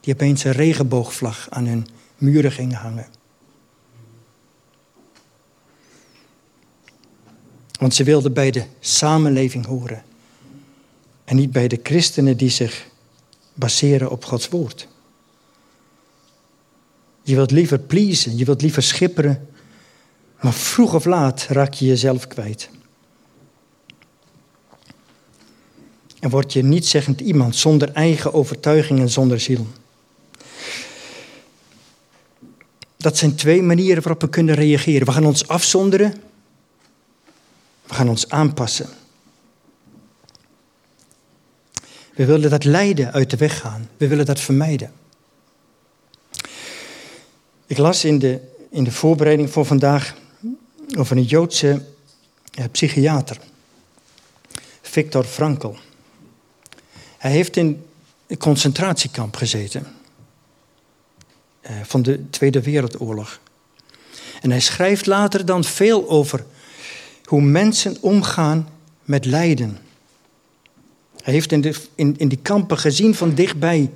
die 0.00 0.14
opeens 0.14 0.44
een 0.44 0.52
regenboogvlag 0.52 1.46
aan 1.50 1.66
hun 1.66 1.86
muren 2.16 2.52
gingen 2.52 2.76
hangen. 2.76 3.06
Want 7.78 7.94
ze 7.94 8.04
wilden 8.04 8.32
bij 8.32 8.50
de 8.50 8.64
samenleving 8.80 9.66
horen. 9.66 10.04
En 11.24 11.36
niet 11.36 11.52
bij 11.52 11.68
de 11.68 11.80
christenen 11.82 12.36
die 12.36 12.50
zich 12.50 12.86
baseren 13.52 14.10
op 14.10 14.24
Gods 14.24 14.48
woord. 14.48 14.88
Je 17.22 17.34
wilt 17.34 17.50
liever 17.50 17.78
pleasen, 17.78 18.36
je 18.36 18.44
wilt 18.44 18.62
liever 18.62 18.82
schipperen, 18.82 19.48
maar 20.44 20.52
vroeg 20.52 20.94
of 20.94 21.04
laat 21.04 21.46
raak 21.48 21.74
je 21.74 21.84
jezelf 21.86 22.26
kwijt. 22.26 22.68
En 26.20 26.30
word 26.30 26.52
je 26.52 26.62
niet 26.62 26.86
zeggend 26.86 27.20
iemand 27.20 27.56
zonder 27.56 27.92
eigen 27.92 28.32
overtuiging 28.32 29.00
en 29.00 29.08
zonder 29.08 29.40
ziel. 29.40 29.66
Dat 32.96 33.16
zijn 33.16 33.34
twee 33.34 33.62
manieren 33.62 34.02
waarop 34.02 34.20
we 34.20 34.28
kunnen 34.28 34.54
reageren. 34.54 35.06
We 35.06 35.12
gaan 35.12 35.26
ons 35.26 35.48
afzonderen. 35.48 36.14
We 37.86 37.94
gaan 37.94 38.08
ons 38.08 38.28
aanpassen. 38.28 38.88
We 42.14 42.24
willen 42.24 42.50
dat 42.50 42.64
lijden 42.64 43.12
uit 43.12 43.30
de 43.30 43.36
weg 43.36 43.58
gaan. 43.60 43.88
We 43.96 44.08
willen 44.08 44.26
dat 44.26 44.40
vermijden. 44.40 44.92
Ik 47.66 47.78
las 47.78 48.04
in 48.04 48.18
de, 48.18 48.40
in 48.70 48.84
de 48.84 48.92
voorbereiding 48.92 49.50
voor 49.50 49.64
vandaag 49.64 50.22
over 50.98 51.16
een 51.16 51.22
Joodse 51.22 51.84
eh, 52.54 52.64
psychiater, 52.70 53.38
Viktor 54.80 55.24
Frankl. 55.24 55.74
Hij 57.18 57.30
heeft 57.30 57.56
in 57.56 57.84
een 58.26 58.38
concentratiekamp 58.38 59.36
gezeten 59.36 59.86
eh, 61.60 61.76
van 61.82 62.02
de 62.02 62.30
Tweede 62.30 62.62
Wereldoorlog. 62.62 63.40
En 64.40 64.50
hij 64.50 64.60
schrijft 64.60 65.06
later 65.06 65.46
dan 65.46 65.64
veel 65.64 66.08
over 66.08 66.44
hoe 67.24 67.42
mensen 67.42 67.96
omgaan 68.00 68.68
met 69.02 69.24
lijden. 69.24 69.78
Hij 71.22 71.32
heeft 71.32 71.52
in, 71.52 71.74
in, 71.94 72.14
in 72.16 72.28
die 72.28 72.38
kampen 72.42 72.78
gezien 72.78 73.14
van 73.14 73.34
dichtbij 73.34 73.90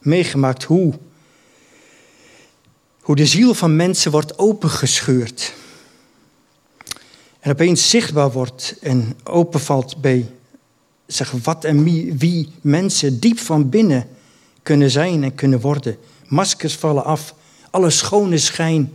meegemaakt 0.00 0.62
hoe, 0.62 0.94
hoe 3.00 3.16
de 3.16 3.26
ziel 3.26 3.54
van 3.54 3.76
mensen 3.76 4.10
wordt 4.10 4.38
opengescheurd. 4.38 5.54
En 7.42 7.50
opeens 7.50 7.90
zichtbaar 7.90 8.32
wordt 8.32 8.76
en 8.80 9.16
openvalt 9.24 10.00
bij 10.00 10.30
zeg, 11.06 11.30
wat 11.30 11.64
en 11.64 11.82
wie, 12.18 12.52
mensen 12.60 13.20
diep 13.20 13.38
van 13.38 13.68
binnen 13.68 14.08
kunnen 14.62 14.90
zijn 14.90 15.24
en 15.24 15.34
kunnen 15.34 15.60
worden. 15.60 15.96
Maskers 16.26 16.74
vallen 16.74 17.04
af, 17.04 17.34
alle 17.70 17.90
schone 17.90 18.38
schijn 18.38 18.92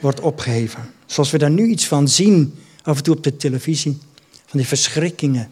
wordt 0.00 0.20
opgeheven. 0.20 0.90
Zoals 1.06 1.30
we 1.30 1.38
daar 1.38 1.50
nu 1.50 1.66
iets 1.66 1.86
van 1.86 2.08
zien, 2.08 2.54
af 2.82 2.96
en 2.96 3.02
toe 3.02 3.16
op 3.16 3.22
de 3.22 3.36
televisie, 3.36 3.98
van 4.46 4.58
die 4.58 4.68
verschrikkingen 4.68 5.50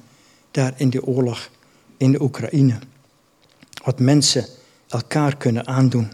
daar 0.51 0.75
in 0.77 0.91
de 0.91 1.05
oorlog 1.05 1.51
in 1.97 2.13
de 2.13 2.23
Oekraïne. 2.23 2.79
Wat 3.85 3.99
mensen 3.99 4.47
elkaar 4.89 5.37
kunnen 5.37 5.67
aandoen. 5.67 6.13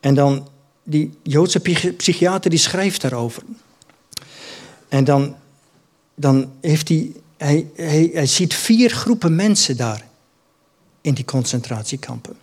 En 0.00 0.14
dan 0.14 0.48
die 0.84 1.18
Joodse 1.22 1.60
psychiater 1.96 2.50
die 2.50 2.58
schrijft 2.58 3.00
daarover. 3.00 3.42
En 4.88 5.04
dan, 5.04 5.36
dan 6.14 6.52
heeft 6.60 6.88
hij, 6.88 7.12
hij, 7.36 7.66
hij, 7.74 8.10
hij 8.12 8.26
ziet 8.26 8.54
vier 8.54 8.90
groepen 8.90 9.34
mensen 9.34 9.76
daar 9.76 10.08
in 11.00 11.14
die 11.14 11.24
concentratiekampen. 11.24 12.36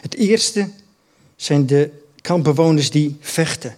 Het 0.00 0.14
eerste 0.14 0.70
zijn 1.36 1.66
de 1.66 1.90
kampbewoners 2.20 2.90
die 2.90 3.16
vechten, 3.20 3.74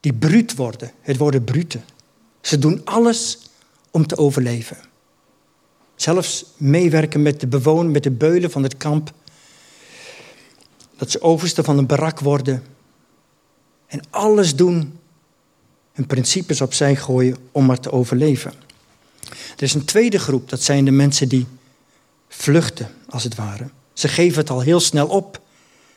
die 0.00 0.12
bruut 0.12 0.54
worden. 0.54 0.92
Het 1.00 1.16
worden 1.16 1.44
brute. 1.44 1.80
Ze 2.40 2.58
doen 2.58 2.80
alles 2.84 3.38
om 3.90 4.06
te 4.06 4.16
overleven. 4.16 4.76
Zelfs 5.96 6.44
meewerken 6.56 7.22
met 7.22 7.40
de 7.40 7.46
bewoners, 7.46 7.92
met 7.92 8.02
de 8.02 8.10
beulen 8.10 8.50
van 8.50 8.62
het 8.62 8.76
kamp 8.76 9.12
dat 11.04 11.12
ze 11.12 11.22
overste 11.22 11.64
van 11.64 11.78
een 11.78 11.86
barak 11.86 12.20
worden. 12.20 12.62
En 13.86 14.00
alles 14.10 14.56
doen, 14.56 14.98
hun 15.92 16.06
principes 16.06 16.60
opzij 16.60 16.96
gooien 16.96 17.36
om 17.52 17.66
maar 17.66 17.80
te 17.80 17.92
overleven. 17.92 18.52
Er 19.56 19.62
is 19.62 19.74
een 19.74 19.84
tweede 19.84 20.18
groep, 20.18 20.48
dat 20.48 20.62
zijn 20.62 20.84
de 20.84 20.90
mensen 20.90 21.28
die 21.28 21.46
vluchten, 22.28 22.88
als 23.08 23.24
het 23.24 23.34
ware. 23.34 23.68
Ze 23.92 24.08
geven 24.08 24.38
het 24.38 24.50
al 24.50 24.60
heel 24.60 24.80
snel 24.80 25.06
op. 25.06 25.40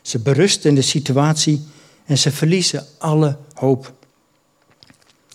Ze 0.02 0.20
berusten 0.20 0.70
in 0.70 0.76
de 0.76 0.82
situatie 0.82 1.66
en 2.06 2.18
ze 2.18 2.32
verliezen 2.32 2.86
alle 2.98 3.38
hoop. 3.54 3.94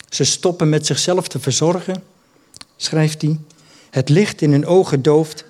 Ze 0.09 0.23
stoppen 0.23 0.69
met 0.69 0.85
zichzelf 0.85 1.27
te 1.27 1.39
verzorgen, 1.39 2.03
schrijft 2.75 3.21
hij. 3.21 3.39
Het 3.89 4.09
licht 4.09 4.41
in 4.41 4.51
hun 4.51 4.65
ogen 4.65 5.01
dooft 5.01 5.45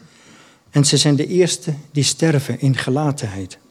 en 0.69 0.85
ze 0.85 0.97
zijn 0.97 1.15
de 1.15 1.27
eerste 1.27 1.73
die 1.91 2.03
sterven 2.03 2.59
in 2.59 2.77
gelatenheid. 2.77 3.61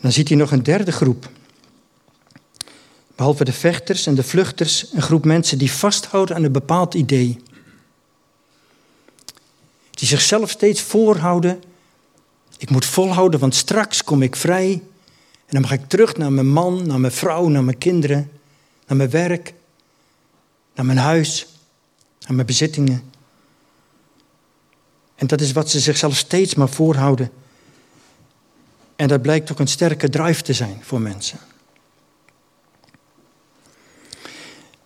Dan 0.00 0.12
ziet 0.12 0.28
hij 0.28 0.36
nog 0.36 0.50
een 0.50 0.62
derde 0.62 0.92
groep. 0.92 1.30
Behalve 3.16 3.44
de 3.44 3.52
vechters 3.52 4.06
en 4.06 4.14
de 4.14 4.22
vluchters, 4.22 4.86
een 4.92 5.02
groep 5.02 5.24
mensen 5.24 5.58
die 5.58 5.72
vasthouden 5.72 6.36
aan 6.36 6.44
een 6.44 6.52
bepaald 6.52 6.94
idee. 6.94 7.42
Die 9.90 10.08
zichzelf 10.08 10.50
steeds 10.50 10.80
voorhouden. 10.80 11.62
Ik 12.58 12.70
moet 12.70 12.84
volhouden, 12.84 13.40
want 13.40 13.54
straks 13.54 14.04
kom 14.04 14.22
ik 14.22 14.36
vrij. 14.36 14.72
En 15.46 15.56
dan 15.56 15.60
mag 15.60 15.72
ik 15.72 15.88
terug 15.88 16.16
naar 16.16 16.32
mijn 16.32 16.48
man, 16.48 16.86
naar 16.86 17.00
mijn 17.00 17.12
vrouw, 17.12 17.48
naar 17.48 17.64
mijn 17.64 17.78
kinderen, 17.78 18.30
naar 18.86 18.96
mijn 18.96 19.10
werk, 19.10 19.54
naar 20.74 20.86
mijn 20.86 20.98
huis, 20.98 21.46
naar 22.20 22.34
mijn 22.34 22.46
bezittingen. 22.46 23.02
En 25.14 25.26
dat 25.26 25.40
is 25.40 25.52
wat 25.52 25.70
ze 25.70 25.80
zichzelf 25.80 26.16
steeds 26.16 26.54
maar 26.54 26.68
voorhouden. 26.68 27.30
En 29.00 29.08
dat 29.08 29.22
blijkt 29.22 29.52
ook 29.52 29.58
een 29.58 29.66
sterke 29.66 30.08
drive 30.08 30.42
te 30.42 30.52
zijn 30.52 30.78
voor 30.80 31.00
mensen. 31.00 31.38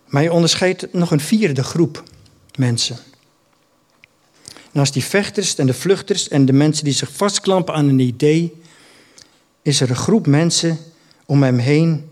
Maar 0.05 0.23
je 0.23 0.31
onderscheidt 0.31 0.93
nog 0.93 1.11
een 1.11 1.19
vierde 1.19 1.63
groep 1.63 2.03
mensen. 2.57 2.97
Naast 4.71 4.93
die 4.93 5.03
vechters 5.03 5.55
en 5.55 5.65
de 5.65 5.73
vluchters 5.73 6.27
en 6.27 6.45
de 6.45 6.53
mensen 6.53 6.83
die 6.83 6.93
zich 6.93 7.11
vastklampen 7.11 7.73
aan 7.73 7.87
een 7.87 7.99
idee, 7.99 8.61
is 9.61 9.81
er 9.81 9.89
een 9.89 9.95
groep 9.95 10.27
mensen 10.27 10.77
om 11.25 11.43
hem 11.43 11.57
heen 11.57 12.09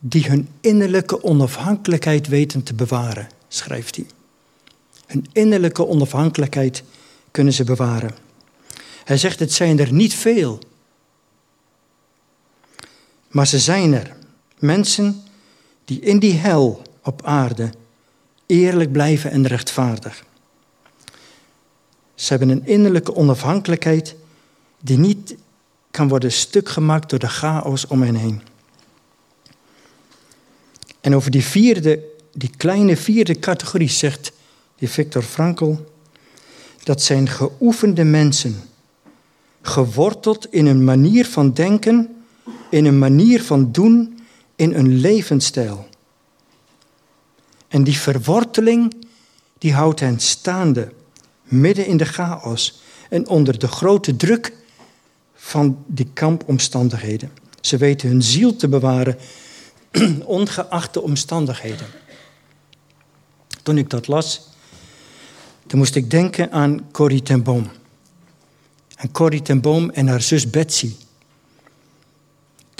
die 0.00 0.24
hun 0.28 0.48
innerlijke 0.60 1.22
onafhankelijkheid 1.22 2.28
weten 2.28 2.62
te 2.62 2.74
bewaren, 2.74 3.28
schrijft 3.48 3.96
hij. 3.96 4.06
Hun 5.06 5.26
innerlijke 5.32 5.86
onafhankelijkheid 5.86 6.82
kunnen 7.30 7.52
ze 7.52 7.64
bewaren. 7.64 8.14
Hij 9.04 9.16
zegt: 9.16 9.38
Het 9.38 9.52
zijn 9.52 9.78
er 9.78 9.92
niet 9.92 10.14
veel, 10.14 10.58
maar 13.30 13.46
ze 13.46 13.58
zijn 13.58 13.92
er. 13.92 14.16
Mensen 14.58 15.22
die 15.84 16.00
in 16.00 16.18
die 16.18 16.34
hel 16.34 16.82
op 17.02 17.24
aarde 17.24 17.70
eerlijk 18.46 18.92
blijven 18.92 19.30
en 19.30 19.46
rechtvaardig. 19.46 20.24
Ze 22.14 22.28
hebben 22.28 22.48
een 22.48 22.66
innerlijke 22.66 23.14
onafhankelijkheid 23.14 24.16
die 24.80 24.98
niet 24.98 25.34
kan 25.90 26.08
worden 26.08 26.32
stuk 26.32 26.68
gemaakt 26.68 27.10
door 27.10 27.18
de 27.18 27.28
chaos 27.28 27.86
om 27.86 28.02
hen 28.02 28.14
heen. 28.14 28.42
En 31.00 31.14
over 31.14 31.30
die 31.30 31.44
vierde, 31.44 32.04
die 32.32 32.50
kleine 32.56 32.96
vierde 32.96 33.38
categorie 33.38 33.88
zegt 33.88 34.32
die 34.76 34.88
Victor 34.88 35.22
Frankl, 35.22 35.74
dat 36.82 37.02
zijn 37.02 37.28
geoefende 37.28 38.04
mensen, 38.04 38.62
geworteld 39.62 40.52
in 40.52 40.66
een 40.66 40.84
manier 40.84 41.26
van 41.26 41.52
denken 41.52 42.19
in 42.70 42.84
een 42.84 42.98
manier 42.98 43.42
van 43.42 43.72
doen, 43.72 44.18
in 44.56 44.74
een 44.74 44.96
levensstijl. 44.96 45.88
En 47.68 47.84
die 47.84 47.98
verworteling, 47.98 48.94
die 49.58 49.72
houdt 49.72 50.00
hen 50.00 50.20
staande, 50.20 50.92
midden 51.42 51.86
in 51.86 51.96
de 51.96 52.04
chaos 52.04 52.82
en 53.08 53.28
onder 53.28 53.58
de 53.58 53.68
grote 53.68 54.16
druk 54.16 54.52
van 55.34 55.84
die 55.86 56.08
kampomstandigheden. 56.12 57.30
Ze 57.60 57.76
weten 57.76 58.08
hun 58.08 58.22
ziel 58.22 58.56
te 58.56 58.68
bewaren, 58.68 59.18
ongeacht 60.24 60.94
de 60.94 61.02
omstandigheden. 61.02 61.86
Toen 63.62 63.78
ik 63.78 63.90
dat 63.90 64.06
las, 64.06 64.48
toen 65.66 65.78
moest 65.78 65.94
ik 65.94 66.10
denken 66.10 66.52
aan 66.52 66.90
Corrie 66.92 67.22
ten 67.22 67.42
Boom. 67.42 67.70
Aan 68.94 69.10
Corrie 69.10 69.42
ten 69.42 69.60
Boom 69.60 69.90
en 69.90 70.08
haar 70.08 70.22
zus 70.22 70.50
Betsy. 70.50 70.94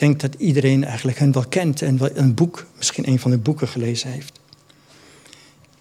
Denk 0.00 0.20
dat 0.20 0.34
iedereen 0.34 0.84
eigenlijk 0.84 1.18
hen 1.18 1.32
wel 1.32 1.46
kent 1.48 1.82
en 1.82 1.98
wel 1.98 2.10
een 2.14 2.34
boek, 2.34 2.66
misschien 2.76 3.08
een 3.08 3.18
van 3.18 3.30
de 3.30 3.38
boeken 3.38 3.68
gelezen 3.68 4.10
heeft. 4.10 4.40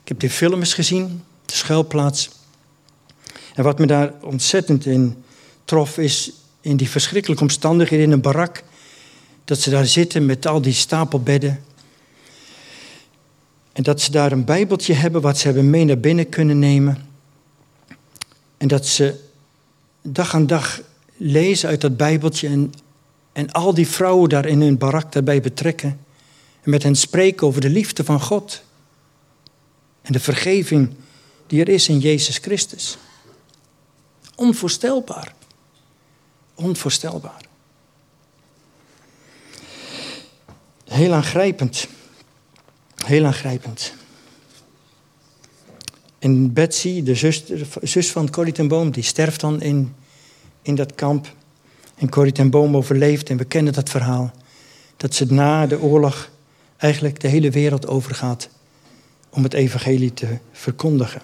Ik 0.02 0.08
heb 0.08 0.20
de 0.20 0.30
films 0.30 0.74
gezien, 0.74 1.24
de 1.46 1.54
schuilplaats. 1.54 2.30
En 3.56 3.64
wat 3.64 3.80
me 3.80 3.86
daar 3.86 4.14
ontzettend 4.22 4.86
in 4.86 5.24
trof 5.66 5.98
is 5.98 6.32
in 6.62 6.78
die 6.78 6.90
verschrikkelijke 6.90 7.44
omstandigheden 7.44 8.06
in 8.06 8.12
een 8.12 8.22
barak. 8.22 8.64
Dat 9.46 9.60
ze 9.60 9.70
daar 9.70 9.86
zitten 9.86 10.26
met 10.26 10.48
al 10.48 10.62
die 10.62 10.74
stapelbedden. 10.74 11.64
En 13.74 13.84
dat 13.84 14.02
ze 14.02 14.12
daar 14.12 14.32
een 14.32 14.46
bijbeltje 14.46 14.94
hebben 14.94 15.22
wat 15.22 15.38
ze 15.38 15.46
hebben 15.46 15.70
mee 15.70 15.86
naar 15.86 16.00
binnen 16.00 16.30
kunnen 16.30 16.60
nemen. 16.60 16.98
En 18.58 18.68
dat 18.68 18.88
ze 18.88 19.16
dag 20.02 20.36
aan 20.36 20.48
dag 20.48 20.82
lezen 21.18 21.70
uit 21.70 21.82
dat 21.82 21.98
bijbeltje 21.98 22.48
en, 22.48 22.74
en 23.40 23.52
al 23.52 23.74
die 23.74 23.88
vrouwen 23.88 24.30
daar 24.30 24.46
in 24.46 24.62
hun 24.62 24.78
barak 24.78 25.12
daarbij 25.12 25.42
betrekken. 25.42 26.06
En 26.62 26.70
met 26.70 26.84
hen 26.84 26.96
spreken 26.96 27.48
over 27.48 27.62
de 27.62 27.70
liefde 27.70 28.04
van 28.04 28.22
God. 28.22 28.64
En 30.02 30.14
de 30.14 30.20
vergeving 30.20 30.94
die 31.48 31.62
er 31.62 31.70
is 31.70 31.88
in 31.88 32.00
Jezus 32.00 32.38
Christus. 32.38 32.98
Onvoorstelbaar. 34.36 35.34
Onvoorstelbaar. 36.56 37.42
Heel 40.86 41.14
aangrijpend. 41.14 41.88
Heel 43.06 43.26
aangrijpend. 43.26 43.94
En 46.20 46.54
Betsy, 46.54 47.04
de 47.04 47.16
zus, 47.16 47.44
zus 47.82 48.12
van 48.12 48.30
Corrie 48.30 48.54
ten 48.54 48.68
Boom, 48.68 48.92
die 48.92 49.04
sterft 49.04 49.40
dan 49.40 49.62
in, 49.62 49.96
in 50.62 50.76
dat 50.76 50.96
kamp. 50.96 51.38
En 52.00 52.10
Corrie 52.10 52.34
ten 52.34 52.50
Boom 52.50 52.76
overleeft 52.76 53.30
en 53.30 53.38
we 53.38 53.46
kennen 53.46 53.74
dat 53.74 53.90
verhaal. 53.90 54.32
Dat 54.98 55.16
ze 55.16 55.34
na 55.34 55.68
de 55.68 55.82
oorlog 55.82 56.30
eigenlijk 56.78 57.20
de 57.20 57.28
hele 57.28 57.50
wereld 57.50 57.88
overgaat 57.88 58.50
om 59.30 59.44
het 59.44 59.54
evangelie 59.54 60.14
te 60.14 60.38
verkondigen. 60.52 61.22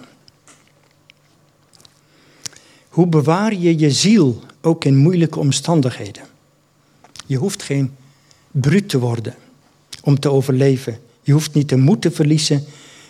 Hoe 2.90 3.08
bewaar 3.08 3.54
je 3.54 3.80
je 3.80 3.92
ziel 3.92 4.42
ook 4.62 4.86
in 4.86 4.98
moeilijke 4.98 5.40
omstandigheden? 5.40 6.24
Je 7.26 7.38
hoeft 7.38 7.64
geen 7.64 7.96
bruut 8.52 8.90
te 8.90 9.00
worden 9.00 9.36
om 10.04 10.20
te 10.20 10.32
overleven. 10.32 11.00
Je 11.22 11.32
hoeft 11.32 11.54
niet 11.54 11.70
de 11.70 11.78
moed 11.78 12.02
te 12.02 12.12
verliezen. 12.12 12.66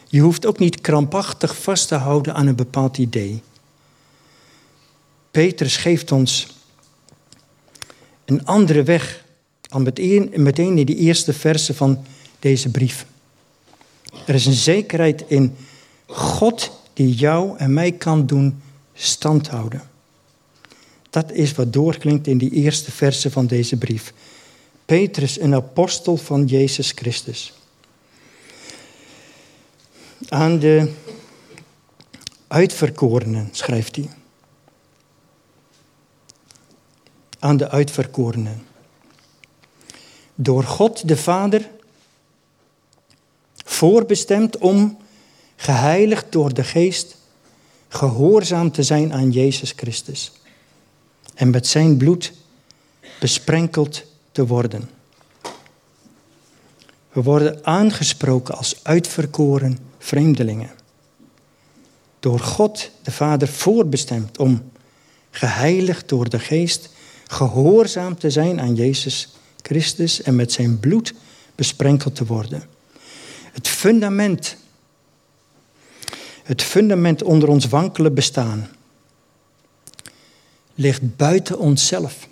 Je 0.08 0.20
hoeft 0.20 0.46
ook 0.46 0.60
niet 0.60 0.82
krampachtig 0.82 1.58
vast 1.58 1.88
te 1.88 1.96
houden 1.96 2.36
aan 2.36 2.48
een 2.48 2.56
bepaald 2.56 2.98
idee. 2.98 3.42
Petrus 5.32 5.78
geeft 5.78 6.12
ons 6.12 6.55
een 8.26 8.46
andere 8.46 8.84
weg, 8.84 9.24
al 9.70 9.80
meteen, 9.80 10.32
meteen 10.36 10.78
in 10.78 10.86
die 10.86 10.96
eerste 10.96 11.34
versen 11.34 11.76
van 11.76 12.06
deze 12.40 12.70
brief. 12.70 13.06
Er 14.26 14.36
is 14.36 14.46
een 14.46 14.54
zekerheid 14.54 15.24
in 15.28 15.56
God 16.06 16.72
die 16.94 17.14
jou 17.14 17.58
en 17.58 17.74
mij 17.74 17.92
kan 17.92 18.26
doen 18.26 18.62
standhouden. 18.94 19.82
Dat 21.10 21.32
is 21.32 21.54
wat 21.54 21.74
doorklinkt 21.74 22.28
in 22.28 22.38
die 22.38 22.52
eerste 22.52 22.92
versen 22.92 23.32
van 23.32 23.48
deze 23.48 23.78
brief. 23.78 24.14
Petrus, 24.86 25.40
een 25.40 25.54
apostel 25.54 26.18
van 26.18 26.46
Jezus 26.46 26.92
Christus. 26.92 27.54
Aan 30.28 30.60
de 30.60 30.92
uitverkorenen 32.48 33.50
schrijft 33.52 33.96
hij. 33.96 34.10
Aan 37.46 37.58
de 37.58 37.70
uitverkorenen. 37.70 38.64
Door 40.36 40.64
God 40.64 41.08
de 41.08 41.18
Vader 41.18 41.70
voorbestemd 43.66 44.58
om, 44.58 44.98
geheiligd 45.56 46.32
door 46.32 46.54
de 46.54 46.64
Geest, 46.64 47.16
gehoorzaam 47.88 48.72
te 48.72 48.84
zijn 48.84 49.14
aan 49.14 49.32
Jezus 49.32 49.74
Christus. 49.76 50.32
En 51.34 51.50
met 51.50 51.68
zijn 51.68 51.98
bloed 51.98 52.34
besprenkeld 53.20 54.04
te 54.32 54.46
worden. 54.48 54.90
We 57.12 57.24
worden 57.24 57.66
aangesproken 57.66 58.58
als 58.58 58.80
uitverkoren 58.84 59.78
vreemdelingen. 59.98 60.72
Door 62.20 62.40
God 62.40 62.92
de 63.02 63.12
Vader 63.12 63.48
voorbestemd 63.48 64.38
om, 64.38 64.72
geheiligd 65.32 66.10
door 66.10 66.30
de 66.30 66.40
Geest, 66.40 66.94
gehoorzaam 67.28 68.18
te 68.18 68.30
zijn 68.30 68.62
aan 68.62 68.76
Jezus 68.76 69.30
Christus 69.62 70.22
en 70.22 70.36
met 70.36 70.52
zijn 70.52 70.80
bloed 70.80 71.14
besprenkeld 71.56 72.16
te 72.16 72.26
worden. 72.26 72.64
Het 73.52 73.68
fundament, 73.68 74.58
het 76.44 76.62
fundament 76.62 77.24
onder 77.24 77.50
ons 77.50 77.66
wankele 77.66 78.12
bestaan, 78.12 78.70
ligt 80.76 81.16
buiten 81.16 81.60
onszelf. 81.60 82.28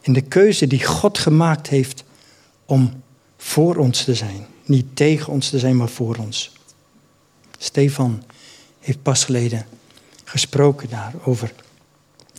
In 0.00 0.12
de 0.12 0.22
keuze 0.22 0.66
die 0.66 0.84
God 0.84 1.18
gemaakt 1.18 1.68
heeft 1.68 2.04
om 2.64 3.02
voor 3.36 3.76
ons 3.76 4.04
te 4.04 4.14
zijn. 4.14 4.46
Niet 4.64 4.96
tegen 4.96 5.32
ons 5.32 5.50
te 5.50 5.58
zijn, 5.58 5.76
maar 5.76 5.88
voor 5.88 6.16
ons. 6.16 6.52
Stefan 7.58 8.22
heeft 8.80 9.02
pas 9.02 9.24
geleden 9.24 9.66
gesproken 10.24 10.88
daar 10.88 11.14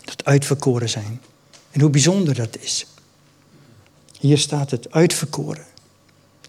het 0.09 0.25
uitverkoren 0.25 0.89
zijn. 0.89 1.21
En 1.71 1.81
hoe 1.81 1.89
bijzonder 1.89 2.35
dat 2.35 2.57
is. 2.59 2.85
Hier 4.19 4.37
staat 4.37 4.71
het 4.71 4.91
uitverkoren 4.91 5.65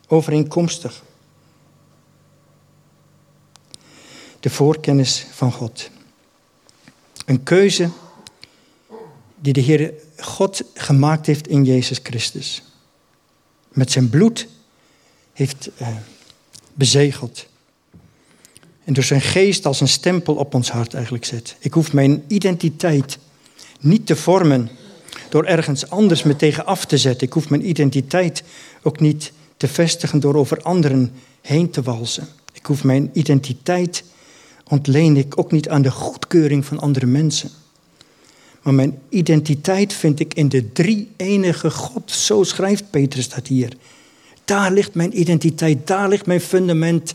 overeenkomstig. 0.06 1.02
De 4.40 4.50
voorkennis 4.50 5.26
van 5.30 5.52
God. 5.52 5.90
Een 7.26 7.42
keuze 7.42 7.90
die 9.36 9.52
de 9.52 9.60
Heer 9.60 9.92
God 10.16 10.62
gemaakt 10.74 11.26
heeft 11.26 11.48
in 11.48 11.64
Jezus 11.64 12.00
Christus. 12.02 12.62
Met 13.68 13.90
zijn 13.90 14.10
bloed 14.10 14.48
heeft 15.32 15.68
uh, 15.80 15.88
bezegeld. 16.74 17.46
En 18.84 18.92
door 18.92 19.04
zijn 19.04 19.20
geest 19.20 19.66
als 19.66 19.80
een 19.80 19.88
stempel 19.88 20.34
op 20.34 20.54
ons 20.54 20.70
hart 20.70 20.94
eigenlijk 20.94 21.24
zet. 21.24 21.56
Ik 21.58 21.72
hoef 21.72 21.92
mijn 21.92 22.24
identiteit 22.28 23.18
niet 23.86 24.06
te 24.06 24.16
vormen 24.16 24.68
door 25.28 25.44
ergens 25.44 25.90
anders 25.90 26.22
me 26.22 26.36
tegen 26.36 26.66
af 26.66 26.84
te 26.84 26.98
zetten. 26.98 27.26
Ik 27.26 27.32
hoef 27.32 27.48
mijn 27.48 27.68
identiteit 27.68 28.42
ook 28.82 29.00
niet 29.00 29.32
te 29.56 29.68
vestigen 29.68 30.20
door 30.20 30.34
over 30.34 30.62
anderen 30.62 31.12
heen 31.40 31.70
te 31.70 31.82
walsen. 31.82 32.28
Ik 32.52 32.66
hoef 32.66 32.84
mijn 32.84 33.10
identiteit 33.12 34.04
ontleen 34.68 35.16
ik 35.16 35.38
ook 35.38 35.52
niet 35.52 35.68
aan 35.68 35.82
de 35.82 35.90
goedkeuring 35.90 36.64
van 36.64 36.78
andere 36.78 37.06
mensen. 37.06 37.50
Maar 38.62 38.74
mijn 38.74 38.98
identiteit 39.08 39.92
vind 39.92 40.20
ik 40.20 40.34
in 40.34 40.48
de 40.48 40.72
drie 40.72 41.10
enige 41.16 41.70
God. 41.70 42.10
Zo 42.10 42.42
schrijft 42.42 42.90
Petrus 42.90 43.28
dat 43.28 43.46
hier. 43.46 43.76
Daar 44.44 44.72
ligt 44.72 44.94
mijn 44.94 45.20
identiteit, 45.20 45.86
daar 45.86 46.08
ligt 46.08 46.26
mijn 46.26 46.40
fundament, 46.40 47.14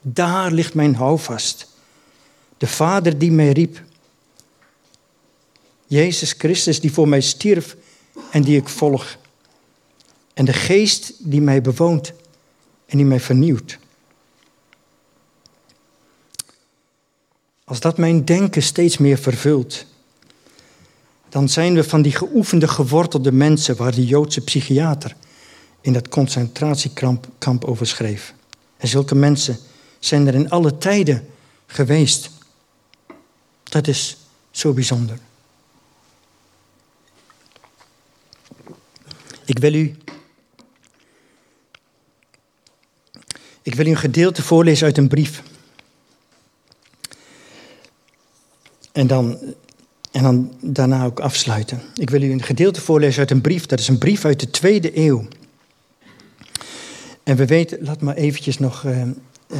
daar 0.00 0.52
ligt 0.52 0.74
mijn 0.74 0.94
houvast. 0.94 1.74
De 2.58 2.66
Vader 2.66 3.18
die 3.18 3.32
mij 3.32 3.52
riep. 3.52 3.82
Jezus 5.86 6.34
Christus 6.38 6.80
die 6.80 6.92
voor 6.92 7.08
mij 7.08 7.20
stierf 7.20 7.76
en 8.30 8.42
die 8.42 8.56
ik 8.56 8.68
volg 8.68 9.16
en 10.34 10.44
de 10.44 10.52
geest 10.52 11.12
die 11.18 11.40
mij 11.40 11.60
bewoont 11.60 12.12
en 12.86 12.96
die 12.96 13.06
mij 13.06 13.20
vernieuwt. 13.20 13.78
Als 17.64 17.80
dat 17.80 17.98
mijn 17.98 18.24
denken 18.24 18.62
steeds 18.62 18.98
meer 18.98 19.18
vervult, 19.18 19.86
dan 21.28 21.48
zijn 21.48 21.74
we 21.74 21.84
van 21.84 22.02
die 22.02 22.12
geoefende, 22.12 22.68
gewortelde 22.68 23.32
mensen 23.32 23.76
waar 23.76 23.94
de 23.94 24.04
Joodse 24.04 24.40
psychiater 24.40 25.16
in 25.80 25.92
dat 25.92 26.08
concentratiekamp 26.08 27.64
over 27.64 27.86
schreef. 27.86 28.34
En 28.76 28.88
zulke 28.88 29.14
mensen 29.14 29.58
zijn 29.98 30.26
er 30.26 30.34
in 30.34 30.50
alle 30.50 30.78
tijden 30.78 31.26
geweest. 31.66 32.30
Dat 33.62 33.86
is 33.86 34.16
zo 34.50 34.72
bijzonder. 34.72 35.18
Ik 39.46 39.58
wil 39.58 39.74
u. 39.74 39.94
Ik 43.62 43.74
wil 43.74 43.86
u 43.86 43.90
een 43.90 43.96
gedeelte 43.96 44.42
voorlezen 44.42 44.86
uit 44.86 44.98
een 44.98 45.08
brief. 45.08 45.42
En 48.92 49.06
dan, 49.06 49.38
en 50.10 50.22
dan 50.22 50.52
daarna 50.60 51.04
ook 51.04 51.20
afsluiten. 51.20 51.82
Ik 51.94 52.10
wil 52.10 52.22
u 52.22 52.30
een 52.32 52.42
gedeelte 52.42 52.80
voorlezen 52.80 53.20
uit 53.20 53.30
een 53.30 53.40
brief. 53.40 53.66
Dat 53.66 53.78
is 53.78 53.88
een 53.88 53.98
brief 53.98 54.24
uit 54.24 54.40
de 54.40 54.50
tweede 54.50 54.98
eeuw. 54.98 55.28
En 57.22 57.36
we 57.36 57.46
weten, 57.46 57.78
laat 57.80 58.00
maar 58.00 58.14
eventjes 58.14 58.58
nog 58.58 58.82
uh, 58.82 59.02
uh, 59.02 59.58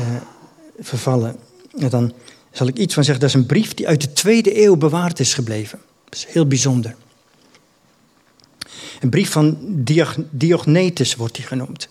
vervallen. 0.78 1.36
En 1.78 1.88
dan 1.88 2.12
zal 2.50 2.66
ik 2.66 2.76
iets 2.76 2.94
van 2.94 3.04
zeggen. 3.04 3.22
Dat 3.22 3.34
is 3.34 3.40
een 3.40 3.46
brief 3.46 3.74
die 3.74 3.88
uit 3.88 4.00
de 4.00 4.12
tweede 4.12 4.64
eeuw 4.64 4.76
bewaard 4.76 5.20
is 5.20 5.34
gebleven. 5.34 5.78
Dat 6.04 6.14
is 6.14 6.26
heel 6.28 6.46
bijzonder. 6.46 6.94
Een 9.00 9.10
brief 9.10 9.30
van 9.30 9.58
Diognetus 10.30 11.14
wordt 11.14 11.34
die 11.34 11.44
genoemd. 11.44 11.88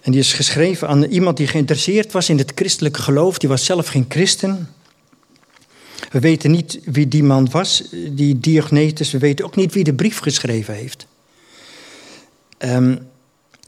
En 0.00 0.12
die 0.12 0.20
is 0.20 0.32
geschreven 0.32 0.88
aan 0.88 1.02
iemand 1.02 1.36
die 1.36 1.46
geïnteresseerd 1.46 2.12
was 2.12 2.28
in 2.28 2.38
het 2.38 2.52
christelijke 2.54 3.02
geloof. 3.02 3.38
Die 3.38 3.48
was 3.48 3.64
zelf 3.64 3.88
geen 3.88 4.04
christen. 4.08 4.68
We 6.10 6.20
weten 6.20 6.50
niet 6.50 6.80
wie 6.84 7.08
die 7.08 7.22
man 7.22 7.50
was, 7.50 7.82
die 8.08 8.40
Diognetus. 8.40 9.10
We 9.10 9.18
weten 9.18 9.44
ook 9.44 9.56
niet 9.56 9.72
wie 9.72 9.84
de 9.84 9.94
brief 9.94 10.18
geschreven 10.18 10.74
heeft. 10.74 11.06
Um, 12.58 12.98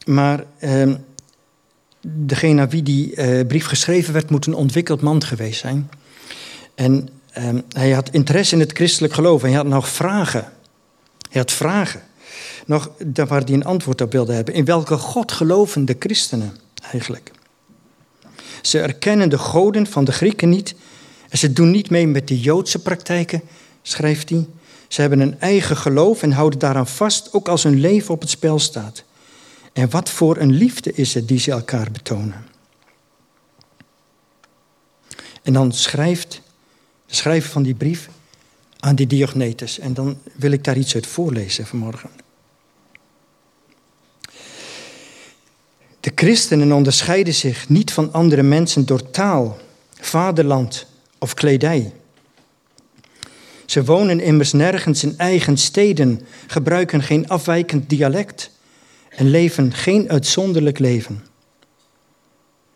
maar 0.05 0.43
um, 0.63 1.05
degene 2.01 2.61
aan 2.61 2.69
wie 2.69 2.83
die 2.83 3.15
uh, 3.15 3.47
brief 3.47 3.65
geschreven 3.65 4.13
werd, 4.13 4.29
moet 4.29 4.45
een 4.45 4.53
ontwikkeld 4.53 5.01
man 5.01 5.23
geweest 5.23 5.59
zijn. 5.59 5.89
En 6.75 7.09
um, 7.37 7.63
hij 7.69 7.91
had 7.91 8.09
interesse 8.11 8.53
in 8.53 8.59
het 8.59 8.71
christelijk 8.71 9.13
geloof 9.13 9.41
en 9.41 9.47
hij 9.47 9.57
had 9.57 9.67
nog 9.67 9.89
vragen. 9.89 10.51
Hij 11.29 11.41
had 11.41 11.51
vragen. 11.51 12.01
Nog 12.65 12.91
waar 13.13 13.43
hij 13.43 13.53
een 13.53 13.65
antwoord 13.65 14.01
op 14.01 14.11
wilde 14.11 14.33
hebben. 14.33 14.53
In 14.53 14.65
welke 14.65 14.97
God 14.97 15.31
geloven 15.31 15.85
de 15.85 15.95
christenen 15.99 16.57
eigenlijk? 16.91 17.31
Ze 18.61 18.79
erkennen 18.79 19.29
de 19.29 19.37
goden 19.37 19.87
van 19.87 20.03
de 20.03 20.11
Grieken 20.11 20.49
niet. 20.49 20.75
En 21.29 21.37
ze 21.37 21.53
doen 21.53 21.71
niet 21.71 21.89
mee 21.89 22.07
met 22.07 22.27
de 22.27 22.39
Joodse 22.39 22.79
praktijken, 22.79 23.41
schrijft 23.81 24.29
hij. 24.29 24.47
Ze 24.87 25.01
hebben 25.01 25.19
een 25.19 25.39
eigen 25.39 25.77
geloof 25.77 26.23
en 26.23 26.31
houden 26.31 26.59
daaraan 26.59 26.87
vast, 26.87 27.33
ook 27.33 27.47
als 27.47 27.63
hun 27.63 27.79
leven 27.79 28.13
op 28.13 28.21
het 28.21 28.29
spel 28.29 28.59
staat. 28.59 29.03
En 29.73 29.89
wat 29.89 30.09
voor 30.09 30.37
een 30.37 30.51
liefde 30.51 30.93
is 30.93 31.13
het 31.13 31.27
die 31.27 31.39
ze 31.39 31.51
elkaar 31.51 31.91
betonen. 31.91 32.45
En 35.41 35.53
dan 35.53 35.71
schrijft 35.71 36.41
de 37.05 37.15
schrijver 37.15 37.51
van 37.51 37.63
die 37.63 37.73
brief 37.73 38.09
aan 38.79 38.95
die 38.95 39.07
Diognetus. 39.07 39.79
En 39.79 39.93
dan 39.93 40.17
wil 40.35 40.51
ik 40.51 40.63
daar 40.63 40.77
iets 40.77 40.95
uit 40.95 41.07
voorlezen 41.07 41.65
vanmorgen. 41.65 42.09
De 45.99 46.11
christenen 46.15 46.71
onderscheiden 46.71 47.33
zich 47.33 47.69
niet 47.69 47.93
van 47.93 48.13
andere 48.13 48.43
mensen 48.43 48.85
door 48.85 49.09
taal, 49.09 49.57
vaderland 49.99 50.85
of 51.17 51.33
kledij. 51.33 51.93
Ze 53.65 53.83
wonen 53.83 54.19
immers 54.19 54.53
nergens 54.53 55.03
in 55.03 55.17
eigen 55.17 55.57
steden, 55.57 56.21
gebruiken 56.47 57.03
geen 57.03 57.27
afwijkend 57.27 57.89
dialect 57.89 58.51
en 59.09 59.29
leven 59.29 59.73
geen 59.73 60.09
uitzonderlijk 60.09 60.79
leven. 60.79 61.25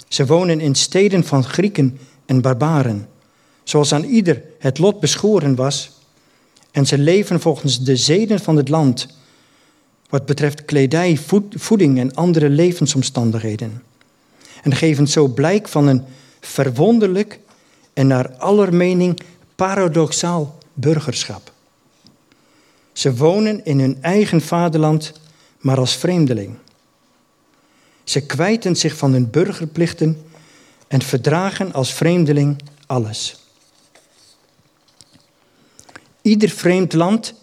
Ze 0.07 0.25
wonen 0.25 0.59
in 0.59 0.75
steden 0.75 1.23
van 1.23 1.43
Grieken 1.43 1.99
en 2.25 2.41
barbaren, 2.41 3.07
zoals 3.63 3.93
aan 3.93 4.03
ieder 4.03 4.43
het 4.59 4.77
lot 4.77 4.99
beschoren 4.99 5.55
was, 5.55 5.91
en 6.71 6.85
ze 6.85 6.97
leven 6.97 7.39
volgens 7.39 7.83
de 7.83 7.95
zeden 7.95 8.39
van 8.39 8.55
het 8.57 8.69
land, 8.69 9.07
wat 10.09 10.25
betreft 10.25 10.65
kledij, 10.65 11.19
voeding 11.49 11.99
en 11.99 12.13
andere 12.13 12.49
levensomstandigheden. 12.49 13.83
En 14.63 14.75
geven 14.75 15.07
zo 15.07 15.27
blijk 15.27 15.67
van 15.67 15.87
een 15.87 16.03
verwonderlijk 16.39 17.39
en 17.93 18.07
naar 18.07 18.35
aller 18.37 18.73
mening 18.73 19.19
paradoxaal 19.55 20.57
burgerschap. 20.73 21.51
Ze 22.93 23.15
wonen 23.15 23.65
in 23.65 23.79
hun 23.79 23.97
eigen 24.01 24.41
vaderland 24.41 25.13
maar 25.59 25.77
als 25.77 25.95
vreemdeling. 25.95 26.55
Ze 28.03 28.25
kwijten 28.25 28.75
zich 28.75 28.97
van 28.97 29.11
hun 29.11 29.29
burgerplichten 29.29 30.25
en 30.87 31.01
verdragen 31.01 31.73
als 31.73 31.93
vreemdeling 31.93 32.61
alles. 32.85 33.42
Ieder 36.23 36.49
vreemd 36.49 36.93
land 36.93 37.33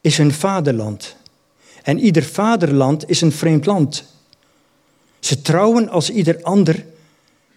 is 0.00 0.16
hun 0.16 0.32
vaderland. 0.32 1.16
En 1.82 1.98
ieder 1.98 2.22
vaderland 2.22 3.10
is 3.10 3.20
een 3.20 3.32
vreemd 3.32 3.66
land. 3.66 4.04
Ze 5.18 5.42
trouwen 5.42 5.88
als 5.88 6.10
ieder 6.10 6.42
ander, 6.42 6.84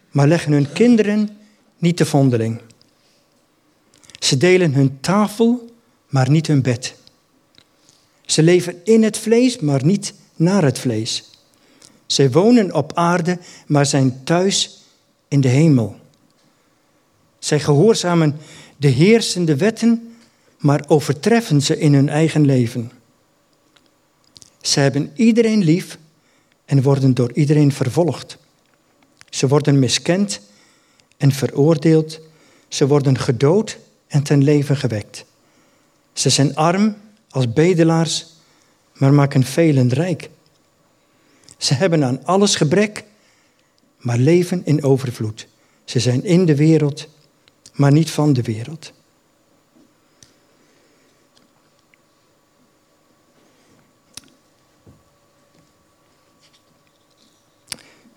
maar 0.09 0.27
leggen 0.27 0.51
hun 0.51 0.71
kinderen 0.73 1.37
niet 1.77 1.97
te 1.97 2.05
vondeling. 2.05 2.61
Ze 4.19 4.37
delen 4.37 4.73
hun 4.73 4.97
tafel, 4.99 5.69
maar 6.07 6.29
niet 6.29 6.47
hun 6.47 6.61
bed. 6.61 6.95
Ze 8.25 8.43
leven 8.43 8.81
in 8.83 9.03
het 9.03 9.17
vlees, 9.17 9.59
maar 9.59 9.85
niet 9.85 10.13
naar 10.35 10.63
het 10.63 10.79
vlees. 10.79 11.29
Ze 12.05 12.31
wonen 12.31 12.73
op 12.73 12.91
aarde, 12.93 13.39
maar 13.67 13.85
zijn 13.85 14.23
thuis 14.23 14.83
in 15.27 15.41
de 15.41 15.47
hemel. 15.47 15.95
Zij 17.39 17.59
gehoorzamen 17.59 18.37
de 18.77 18.87
heersende 18.87 19.55
wetten, 19.55 20.10
maar 20.61 20.83
overtreffen 20.87 21.61
ze 21.61 21.79
in 21.79 21.93
hun 21.93 22.09
eigen 22.09 22.45
leven. 22.45 22.91
Ze 24.61 24.79
hebben 24.79 25.11
iedereen 25.15 25.63
lief 25.63 25.97
en 26.65 26.81
worden 26.81 27.13
door 27.13 27.31
iedereen 27.33 27.71
vervolgd. 27.71 28.37
Ze 29.29 29.47
worden 29.47 29.79
miskend 29.79 30.41
en 31.17 31.31
veroordeeld. 31.31 32.19
Ze 32.67 32.87
worden 32.87 33.17
gedood 33.17 33.77
en 34.07 34.23
ten 34.23 34.43
leven 34.43 34.77
gewekt. 34.77 35.25
Ze 36.13 36.29
zijn 36.29 36.55
arm 36.55 36.95
als 37.29 37.53
bedelaars, 37.53 38.25
maar 38.93 39.13
maken 39.13 39.43
velen 39.43 39.89
rijk. 39.89 40.29
Ze 41.57 41.73
hebben 41.73 42.03
aan 42.03 42.25
alles 42.25 42.55
gebrek, 42.55 43.03
maar 43.97 44.17
leven 44.17 44.65
in 44.65 44.83
overvloed. 44.83 45.47
Ze 45.85 45.99
zijn 45.99 46.23
in 46.23 46.45
de 46.45 46.55
wereld, 46.55 47.07
maar 47.73 47.91
niet 47.91 48.11
van 48.11 48.33
de 48.33 48.41
wereld. 48.41 48.93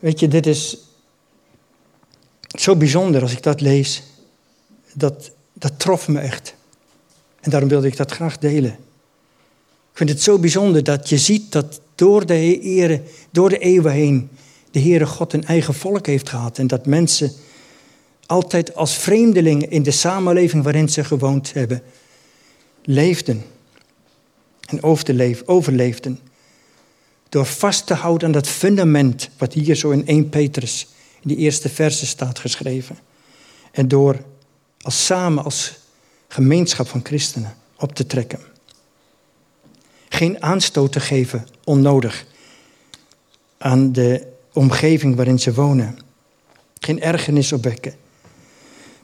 Weet 0.05 0.21
je, 0.21 0.29
dit 0.29 0.47
is 0.47 0.77
zo 2.47 2.77
bijzonder 2.77 3.23
als 3.23 3.33
ik 3.33 3.43
dat 3.43 3.61
lees. 3.61 4.03
Dat, 4.93 5.31
dat 5.53 5.79
trof 5.79 6.09
me 6.09 6.19
echt. 6.21 6.55
En 7.41 7.51
daarom 7.51 7.69
wilde 7.69 7.87
ik 7.87 7.97
dat 7.97 8.11
graag 8.11 8.39
delen. 8.39 8.71
Ik 9.91 9.93
vind 9.93 10.11
het 10.11 10.23
zo 10.23 10.39
bijzonder 10.39 10.85
dat 10.85 11.09
je 11.09 11.19
ziet 11.19 11.53
dat 11.53 11.81
door 11.95 12.27
de, 12.27 12.61
ere, 12.61 13.03
door 13.31 13.49
de 13.49 13.59
eeuwen 13.59 13.93
heen 13.93 14.31
de 14.71 14.81
Heere 14.81 15.07
God 15.07 15.33
een 15.33 15.45
eigen 15.45 15.75
volk 15.75 16.07
heeft 16.07 16.29
gehad. 16.29 16.59
En 16.59 16.67
dat 16.67 16.87
mensen 16.87 17.33
altijd 18.27 18.75
als 18.75 18.97
vreemdelingen 18.97 19.71
in 19.71 19.83
de 19.83 19.91
samenleving 19.91 20.63
waarin 20.63 20.89
ze 20.89 21.05
gewoond 21.05 21.53
hebben, 21.53 21.83
leefden. 22.83 23.45
En 24.67 24.83
overleefden. 25.47 26.19
Door 27.35 27.47
vast 27.47 27.87
te 27.87 27.95
houden 27.95 28.27
aan 28.27 28.33
dat 28.33 28.49
fundament 28.49 29.29
wat 29.39 29.53
hier 29.53 29.75
zo 29.75 29.91
in 29.91 30.07
1 30.07 30.29
Petrus 30.29 30.87
in 31.21 31.29
die 31.29 31.37
eerste 31.37 31.69
verse 31.69 32.07
staat 32.07 32.39
geschreven. 32.39 32.99
En 33.73 33.89
door 33.89 34.19
als 34.81 35.05
samen 35.07 35.45
als 35.45 35.73
gemeenschap 36.29 36.89
van 36.89 37.01
christenen 37.05 37.55
op 37.77 37.95
te 37.95 38.07
trekken 38.07 38.41
geen 40.15 40.43
aanstoot 40.43 40.93
te 40.93 41.01
geven, 41.01 41.47
onnodig, 41.65 42.27
aan 43.59 43.93
de 43.93 44.27
omgeving 44.53 45.17
waarin 45.17 45.39
ze 45.39 45.55
wonen. 45.55 45.99
Geen 46.79 47.01
ergernis 47.01 47.53
opwekken, 47.53 47.95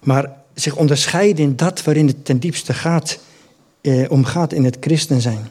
maar 0.03 0.37
zich 0.55 0.77
onderscheiden 0.77 1.45
in 1.45 1.57
dat 1.57 1.83
waarin 1.83 2.07
het 2.07 2.25
ten 2.25 2.39
diepste 2.39 2.75
gaat, 2.75 3.19
eh, 3.81 4.11
in 4.49 4.65
het 4.65 4.77
christen 4.81 5.21
zijn. 5.21 5.49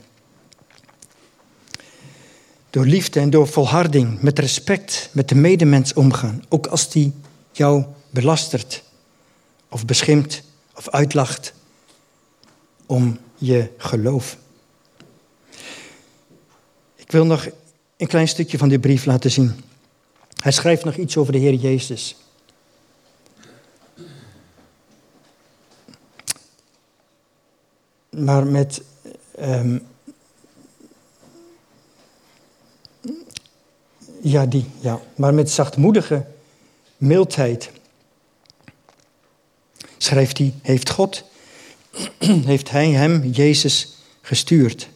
Door 2.70 2.86
liefde 2.86 3.20
en 3.20 3.30
door 3.30 3.48
volharding, 3.48 4.22
met 4.22 4.40
respect 4.40 5.10
met 5.12 5.30
de 5.30 5.36
medemens 5.36 5.94
omgaan, 5.94 6.44
ook 6.50 6.68
als 6.68 6.90
die 6.90 7.14
jou 7.52 7.86
belastert 8.10 8.84
of 9.70 9.86
beschimpt 9.86 10.44
of 10.76 10.90
uitlacht 10.90 11.54
om 12.86 13.18
je 13.36 13.70
geloof. 13.78 14.38
Ik 16.96 17.12
wil 17.12 17.26
nog 17.26 17.48
een 17.98 18.08
klein 18.08 18.28
stukje 18.28 18.58
van 18.58 18.70
die 18.70 18.80
brief 18.80 19.06
laten 19.06 19.32
zien. 19.32 19.64
Hij 20.42 20.52
schrijft 20.52 20.84
nog 20.84 20.96
iets 20.96 21.18
over 21.18 21.34
de 21.34 21.40
Heer 21.40 21.54
Jezus. 21.54 22.16
Maar 28.10 28.48
met, 28.48 28.82
um, 29.40 29.88
Ja, 34.22 34.46
die, 34.46 34.66
ja. 34.80 35.00
Maar 35.16 35.34
met 35.34 35.52
zachtmoedige 35.52 36.26
mildheid 36.98 37.72
schrijft 39.98 40.38
hij, 40.38 40.54
heeft 40.62 40.90
God, 40.90 41.24
heeft 42.52 42.70
hij 42.70 42.90
hem, 42.90 43.24
Jezus, 43.24 43.98
gestuurd. 44.22 44.90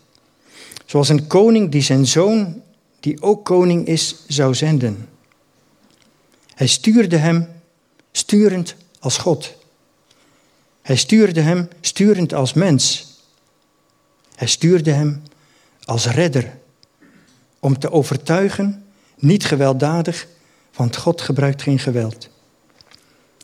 Zoals 0.85 1.09
een 1.09 1.27
koning 1.27 1.71
die 1.71 1.81
zijn 1.81 2.07
zoon, 2.07 2.61
die 2.99 3.21
ook 3.21 3.45
koning 3.45 3.87
is, 3.87 4.15
zou 4.27 4.55
zenden. 4.55 5.09
Hij 6.55 6.67
stuurde 6.67 7.17
hem 7.17 7.47
sturend 8.11 8.75
als 8.99 9.17
God. 9.17 9.53
Hij 10.81 10.95
stuurde 10.95 11.41
hem 11.41 11.67
sturend 11.81 12.33
als 12.33 12.53
mens. 12.53 13.11
Hij 14.35 14.47
stuurde 14.47 14.91
hem 14.91 15.23
als 15.85 16.05
redder 16.05 16.57
om 17.59 17.79
te 17.79 17.91
overtuigen, 17.91 18.82
niet 19.23 19.45
gewelddadig, 19.45 20.27
want 20.75 20.95
God 20.95 21.21
gebruikt 21.21 21.61
geen 21.61 21.79
geweld. 21.79 22.29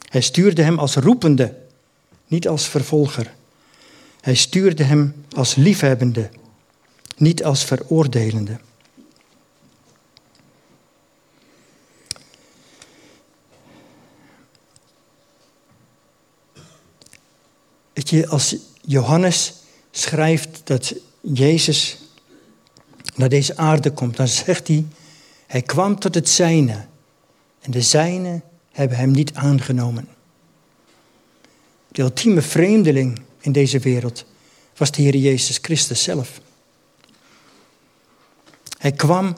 Hij 0.09 0.21
stuurde 0.21 0.61
hem 0.61 0.79
als 0.79 0.95
roepende, 0.95 1.55
niet 2.27 2.47
als 2.47 2.67
vervolger. 2.67 3.33
Hij 4.21 4.35
stuurde 4.35 4.83
hem 4.83 5.25
als 5.35 5.55
liefhebbende, 5.55 6.29
niet 7.17 7.43
als 7.43 7.63
veroordelende. 7.63 8.59
Weet 17.93 18.09
je, 18.09 18.27
als 18.27 18.55
Johannes 18.81 19.53
schrijft 19.91 20.61
dat 20.63 20.93
Jezus 21.21 21.97
naar 23.15 23.29
deze 23.29 23.57
aarde 23.57 23.91
komt, 23.91 24.17
dan 24.17 24.27
zegt 24.27 24.67
hij, 24.67 24.85
hij 25.49 25.61
kwam 25.61 25.99
tot 25.99 26.15
het 26.15 26.29
zijne 26.29 26.85
en 27.59 27.71
de 27.71 27.81
zijne 27.81 28.41
hebben 28.71 28.97
hem 28.97 29.11
niet 29.11 29.33
aangenomen. 29.33 30.07
De 31.91 32.01
ultieme 32.01 32.41
vreemdeling 32.41 33.21
in 33.39 33.51
deze 33.51 33.79
wereld 33.79 34.25
was 34.77 34.91
de 34.91 35.01
Heer 35.01 35.15
Jezus 35.15 35.59
Christus 35.61 36.03
zelf. 36.03 36.41
Hij 38.77 38.91
kwam 38.91 39.37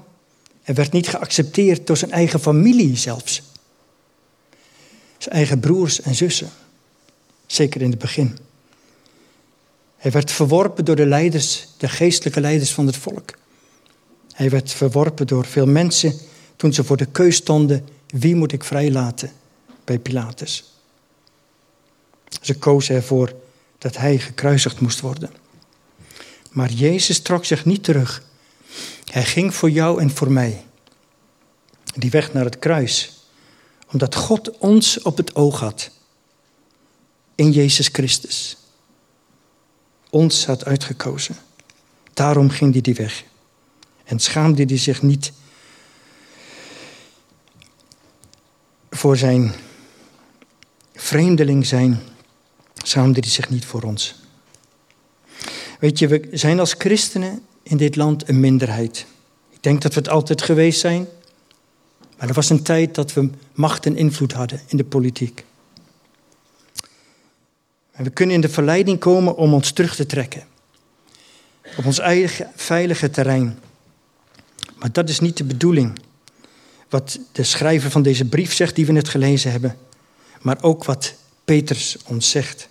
en 0.63 0.75
werd 0.75 0.91
niet 0.91 1.07
geaccepteerd 1.07 1.87
door 1.87 1.97
zijn 1.97 2.11
eigen 2.11 2.39
familie 2.39 2.97
zelfs. 2.97 3.41
Zijn 5.17 5.35
eigen 5.35 5.59
broers 5.59 6.01
en 6.01 6.15
zussen. 6.15 6.49
Zeker 7.45 7.81
in 7.81 7.89
het 7.89 7.99
begin. 7.99 8.37
Hij 9.97 10.11
werd 10.11 10.31
verworpen 10.31 10.85
door 10.85 10.95
de 10.95 11.05
leiders, 11.05 11.67
de 11.77 11.89
geestelijke 11.89 12.41
leiders 12.41 12.73
van 12.73 12.85
het 12.85 12.97
volk. 12.97 13.39
Hij 14.41 14.49
werd 14.49 14.71
verworpen 14.71 15.27
door 15.27 15.45
veel 15.45 15.65
mensen 15.65 16.19
toen 16.55 16.73
ze 16.73 16.83
voor 16.83 16.97
de 16.97 17.05
keus 17.05 17.35
stonden: 17.35 17.87
wie 18.07 18.35
moet 18.35 18.51
ik 18.51 18.63
vrijlaten 18.63 19.31
bij 19.83 19.99
Pilatus? 19.99 20.73
Ze 22.41 22.57
kozen 22.57 22.95
ervoor 22.95 23.33
dat 23.77 23.97
hij 23.97 24.19
gekruisigd 24.19 24.79
moest 24.79 24.99
worden. 24.99 25.29
Maar 26.51 26.71
Jezus 26.71 27.19
trok 27.19 27.45
zich 27.45 27.65
niet 27.65 27.83
terug. 27.83 28.23
Hij 29.05 29.25
ging 29.25 29.55
voor 29.55 29.69
jou 29.69 30.01
en 30.01 30.09
voor 30.09 30.31
mij. 30.31 30.65
Die 31.95 32.09
weg 32.09 32.33
naar 32.33 32.45
het 32.45 32.59
kruis. 32.59 33.25
Omdat 33.91 34.15
God 34.15 34.57
ons 34.57 35.01
op 35.01 35.17
het 35.17 35.35
oog 35.35 35.59
had. 35.59 35.91
In 37.35 37.51
Jezus 37.51 37.87
Christus. 37.87 38.57
Ons 40.09 40.45
had 40.45 40.65
uitgekozen. 40.65 41.35
Daarom 42.13 42.49
ging 42.49 42.71
hij 42.71 42.81
die 42.81 42.95
weg. 42.95 43.29
En 44.11 44.19
schaamde 44.19 44.63
hij 44.63 44.77
zich 44.77 45.01
niet 45.01 45.31
voor 48.89 49.17
zijn 49.17 49.53
vreemdeling 50.93 51.65
zijn, 51.65 51.99
schaamde 52.83 53.19
hij 53.19 53.29
zich 53.29 53.49
niet 53.49 53.65
voor 53.65 53.81
ons. 53.81 54.15
Weet 55.79 55.99
je, 55.99 56.07
we 56.07 56.27
zijn 56.31 56.59
als 56.59 56.75
christenen 56.77 57.41
in 57.63 57.77
dit 57.77 57.95
land 57.95 58.29
een 58.29 58.39
minderheid. 58.39 59.05
Ik 59.49 59.63
denk 59.63 59.81
dat 59.81 59.93
we 59.93 59.99
het 59.99 60.09
altijd 60.09 60.41
geweest 60.41 60.79
zijn. 60.79 61.07
Maar 62.17 62.27
er 62.27 62.33
was 62.33 62.49
een 62.49 62.63
tijd 62.63 62.95
dat 62.95 63.13
we 63.13 63.29
macht 63.53 63.85
en 63.85 63.95
invloed 63.95 64.33
hadden 64.33 64.61
in 64.67 64.77
de 64.77 64.83
politiek. 64.83 65.45
En 67.91 68.03
we 68.03 68.09
kunnen 68.09 68.35
in 68.35 68.41
de 68.41 68.49
verleiding 68.49 68.99
komen 68.99 69.35
om 69.35 69.53
ons 69.53 69.71
terug 69.71 69.95
te 69.95 70.05
trekken. 70.05 70.43
Op 71.77 71.85
ons 71.85 71.99
eigen 71.99 72.51
veilige 72.55 73.09
terrein. 73.09 73.59
Maar 74.81 74.91
dat 74.91 75.09
is 75.09 75.19
niet 75.19 75.37
de 75.37 75.43
bedoeling. 75.43 75.99
Wat 76.89 77.19
de 77.31 77.43
schrijver 77.43 77.91
van 77.91 78.01
deze 78.01 78.25
brief 78.25 78.53
zegt, 78.53 78.75
die 78.75 78.85
we 78.85 78.91
net 78.91 79.09
gelezen 79.09 79.51
hebben. 79.51 79.77
Maar 80.41 80.63
ook 80.63 80.83
wat 80.83 81.13
Peters 81.45 81.97
ons 82.05 82.29
zegt. 82.29 82.69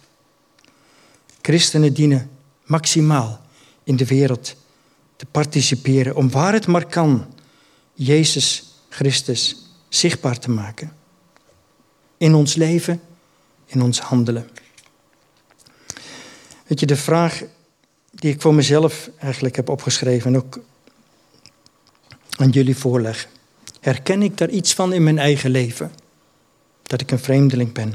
Christenen 1.43 1.95
dienen 1.95 2.31
maximaal 2.65 3.41
in 3.85 3.97
de 3.97 4.07
wereld 4.07 4.57
te 5.17 5.27
participeren 5.27 6.17
om 6.17 6.31
waar 6.31 6.53
het 6.53 6.67
maar 6.67 6.87
kan 6.87 7.35
Jezus 7.95 8.75
Christus 8.89 9.57
zichtbaar 9.89 10.39
te 10.39 10.51
maken. 10.51 10.93
In 12.17 12.35
ons 12.35 12.55
leven, 12.55 13.01
in 13.67 13.83
ons 13.83 14.01
handelen. 14.01 14.49
Weet 16.67 16.81
je, 16.81 16.87
de 16.87 16.97
vraag 16.97 17.43
die 18.11 18.33
ik 18.33 18.41
voor 18.41 18.55
mezelf 18.55 19.11
eigenlijk 19.19 19.57
heb 19.57 19.69
opgeschreven 19.69 20.35
en 20.35 20.37
ook 20.37 20.61
aan 22.41 22.51
jullie 22.51 22.76
voorleg. 22.76 23.28
Herken 23.80 24.22
ik 24.22 24.38
daar 24.38 24.49
iets 24.49 24.74
van 24.74 24.93
in 24.93 25.03
mijn 25.03 25.18
eigen 25.18 25.51
leven? 25.51 25.93
Dat 26.82 27.01
ik 27.01 27.11
een 27.11 27.18
vreemdeling 27.18 27.72
ben. 27.72 27.95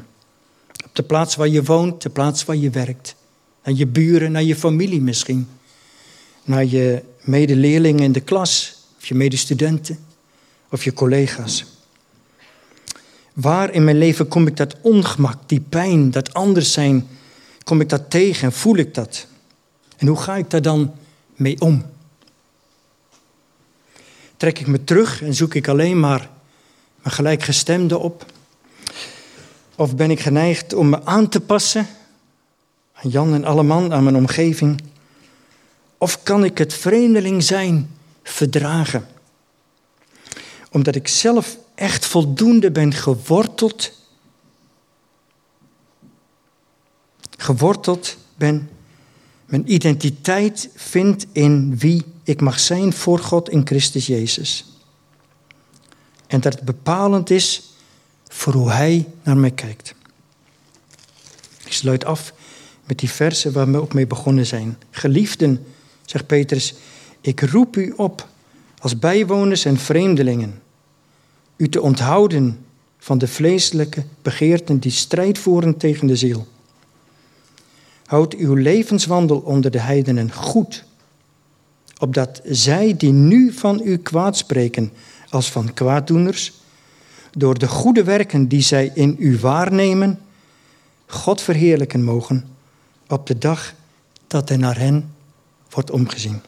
Op 0.85 0.95
de 0.95 1.03
plaats 1.03 1.35
waar 1.35 1.47
je 1.47 1.63
woont, 1.63 2.01
de 2.01 2.09
plaats 2.09 2.45
waar 2.45 2.55
je 2.55 2.69
werkt. 2.69 3.15
Naar 3.63 3.75
je 3.75 3.87
buren, 3.87 4.31
naar 4.31 4.43
je 4.43 4.55
familie 4.55 5.01
misschien. 5.01 5.47
Naar 6.43 6.65
je 6.65 7.03
medeleerlingen 7.21 8.03
in 8.03 8.11
de 8.11 8.21
klas, 8.21 8.77
of 8.97 9.05
je 9.05 9.15
medestudenten, 9.15 9.99
of 10.71 10.83
je 10.83 10.93
collega's. 10.93 11.65
Waar 13.33 13.73
in 13.73 13.83
mijn 13.83 13.97
leven 13.97 14.27
kom 14.27 14.47
ik 14.47 14.57
dat 14.57 14.75
ongemak, 14.81 15.37
die 15.45 15.59
pijn, 15.59 16.11
dat 16.11 16.33
anders 16.33 16.71
zijn, 16.71 17.07
kom 17.63 17.81
ik 17.81 17.89
dat 17.89 18.09
tegen 18.09 18.43
en 18.43 18.53
voel 18.53 18.75
ik 18.75 18.93
dat? 18.93 19.27
En 19.97 20.07
hoe 20.07 20.17
ga 20.17 20.35
ik 20.35 20.49
daar 20.49 20.61
dan 20.61 20.93
mee 21.35 21.61
om? 21.61 21.85
Trek 24.37 24.59
ik 24.59 24.67
me 24.67 24.83
terug 24.83 25.21
en 25.21 25.33
zoek 25.33 25.53
ik 25.53 25.67
alleen 25.67 25.99
maar 25.99 26.29
mijn 27.01 27.15
gelijkgestemde 27.15 27.97
op? 27.97 28.25
Of 29.75 29.95
ben 29.95 30.11
ik 30.11 30.19
geneigd 30.19 30.73
om 30.73 30.89
me 30.89 31.05
aan 31.05 31.29
te 31.29 31.41
passen 31.41 31.87
aan 32.93 33.09
Jan 33.09 33.33
en 33.33 33.45
alle 33.45 33.63
man, 33.63 33.93
aan 33.93 34.03
mijn 34.03 34.15
omgeving? 34.15 34.81
Of 35.97 36.23
kan 36.23 36.43
ik 36.43 36.57
het 36.57 36.73
vreemdeling 36.73 37.43
zijn 37.43 37.95
verdragen? 38.23 39.07
Omdat 40.71 40.95
ik 40.95 41.07
zelf 41.07 41.57
echt 41.75 42.05
voldoende 42.05 42.71
ben 42.71 42.93
geworteld, 42.93 43.91
geworteld 47.37 48.17
ben, 48.35 48.69
mijn 49.45 49.73
identiteit 49.73 50.69
vind 50.75 51.25
in 51.31 51.77
wie 51.77 52.03
ik 52.25 52.41
mag 52.41 52.59
zijn 52.59 52.93
voor 52.93 53.19
God 53.19 53.49
in 53.49 53.65
Christus 53.65 54.07
Jezus. 54.07 54.65
En 56.27 56.41
dat 56.41 56.53
het 56.53 56.63
bepalend 56.63 57.29
is 57.29 57.73
voor 58.27 58.53
hoe 58.53 58.71
Hij 58.71 59.07
naar 59.23 59.37
mij 59.37 59.51
kijkt. 59.51 59.95
Ik 61.65 61.73
sluit 61.73 62.05
af 62.05 62.33
met 62.85 62.99
die 62.99 63.09
versen 63.09 63.53
waar 63.53 63.71
we 63.71 63.81
ook 63.81 63.93
mee 63.93 64.07
begonnen 64.07 64.45
zijn. 64.45 64.77
Geliefden, 64.91 65.65
zegt 66.05 66.27
Petrus, 66.27 66.73
ik 67.21 67.41
roep 67.41 67.75
u 67.75 67.93
op 67.95 68.27
als 68.79 68.99
bijwoners 68.99 69.65
en 69.65 69.77
vreemdelingen, 69.77 70.61
u 71.57 71.69
te 71.69 71.81
onthouden 71.81 72.65
van 72.97 73.17
de 73.17 73.27
vleeselijke 73.27 74.03
begeerten 74.21 74.79
die 74.79 74.91
strijd 74.91 75.37
voeren 75.37 75.77
tegen 75.77 76.07
de 76.07 76.15
ziel. 76.15 76.47
Houd 78.05 78.33
uw 78.33 78.53
levenswandel 78.53 79.37
onder 79.37 79.71
de 79.71 79.79
heidenen 79.79 80.31
goed, 80.33 80.83
opdat 81.97 82.41
zij 82.43 82.95
die 82.97 83.11
nu 83.11 83.51
van 83.51 83.81
u 83.83 83.97
kwaad 83.97 84.37
spreken 84.37 84.91
als 85.29 85.51
van 85.51 85.73
kwaaddoeners, 85.73 86.53
door 87.31 87.59
de 87.59 87.67
goede 87.67 88.03
werken 88.03 88.47
die 88.47 88.61
zij 88.61 88.91
in 88.93 89.15
u 89.19 89.39
waarnemen, 89.39 90.19
God 91.05 91.41
verheerlijken 91.41 92.03
mogen 92.03 92.45
op 93.07 93.27
de 93.27 93.37
dag 93.37 93.73
dat 94.27 94.49
er 94.49 94.57
naar 94.57 94.77
hen 94.77 95.13
wordt 95.69 95.91
omgezien. 95.91 96.41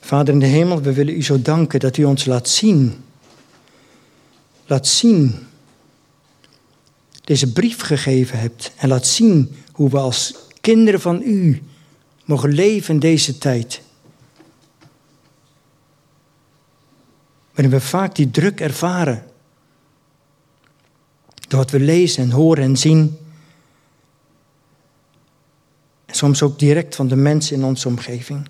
Vader 0.00 0.34
in 0.34 0.40
de 0.40 0.46
hemel, 0.46 0.80
we 0.80 0.92
willen 0.92 1.14
u 1.14 1.22
zo 1.22 1.42
danken 1.42 1.80
dat 1.80 1.96
u 1.96 2.04
ons 2.04 2.24
laat 2.24 2.48
zien. 2.48 3.04
Laat 4.66 4.86
zien 4.86 5.46
deze 7.20 7.52
brief 7.52 7.80
gegeven 7.80 8.38
hebt 8.38 8.72
en 8.76 8.88
laat 8.88 9.06
zien 9.06 9.56
hoe 9.72 9.90
we 9.90 9.98
als 9.98 10.34
kinderen 10.64 11.00
van 11.00 11.22
u 11.22 11.62
mogen 12.24 12.52
leven 12.52 12.94
in 12.94 13.00
deze 13.00 13.38
tijd. 13.38 13.82
Waarin 17.54 17.70
we 17.70 17.80
vaak 17.80 18.14
die 18.14 18.30
druk 18.30 18.60
ervaren. 18.60 19.24
Door 21.48 21.58
wat 21.58 21.70
we 21.70 21.80
lezen 21.80 22.22
en 22.22 22.30
horen 22.30 22.64
en 22.64 22.76
zien. 22.76 23.18
En 26.04 26.14
soms 26.14 26.42
ook 26.42 26.58
direct 26.58 26.96
van 26.96 27.08
de 27.08 27.16
mensen 27.16 27.56
in 27.56 27.64
onze 27.64 27.88
omgeving. 27.88 28.46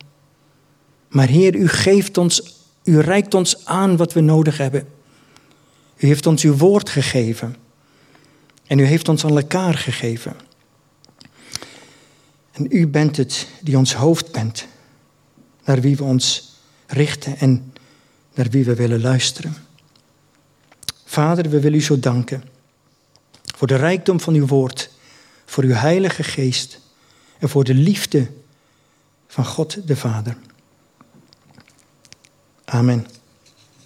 Maar 1.09 1.29
Heer, 1.29 1.55
u 1.55 1.69
geeft 1.69 2.19
ons, 2.19 2.59
u 2.85 3.01
reikt 3.01 3.35
ons 3.35 3.67
aan 3.67 3.97
wat 3.97 4.13
we 4.13 4.21
nodig 4.21 4.57
hebben. 4.57 4.89
U 5.97 6.07
heeft 6.07 6.27
ons 6.27 6.43
uw 6.43 6.57
woord 6.57 6.89
gegeven. 6.89 7.57
En 8.67 8.79
u 8.79 8.85
heeft 8.85 9.09
ons 9.09 9.25
aan 9.25 9.37
elkaar 9.37 9.75
gegeven. 9.75 10.37
En 12.55 12.67
u 12.71 12.87
bent 12.87 13.17
het 13.17 13.49
die 13.61 13.79
ons 13.79 13.95
hoofd 13.95 14.33
bent, 14.33 14.67
naar 15.65 15.81
wie 15.81 15.97
we 15.97 16.05
ons 16.05 16.55
richten 16.87 17.39
en 17.39 17.73
naar 18.35 18.49
wie 18.51 18.65
we 18.65 18.75
willen 18.75 19.01
luisteren. 19.01 19.55
Vader, 21.05 21.51
we 21.51 21.61
willen 21.61 21.79
u 21.79 21.83
zo 21.83 21.99
danken 21.99 22.43
voor 23.57 23.67
de 23.67 23.77
rijkdom 23.77 24.21
van 24.21 24.35
uw 24.35 24.47
woord, 24.47 24.91
voor 25.45 25.65
uw 25.65 25.73
heilige 25.73 26.23
geest 26.23 26.81
en 27.39 27.49
voor 27.49 27.65
de 27.65 27.75
liefde 27.75 28.31
van 29.27 29.45
God 29.45 29.87
de 29.87 29.97
Vader. 29.97 30.37
Amen. 32.65 33.07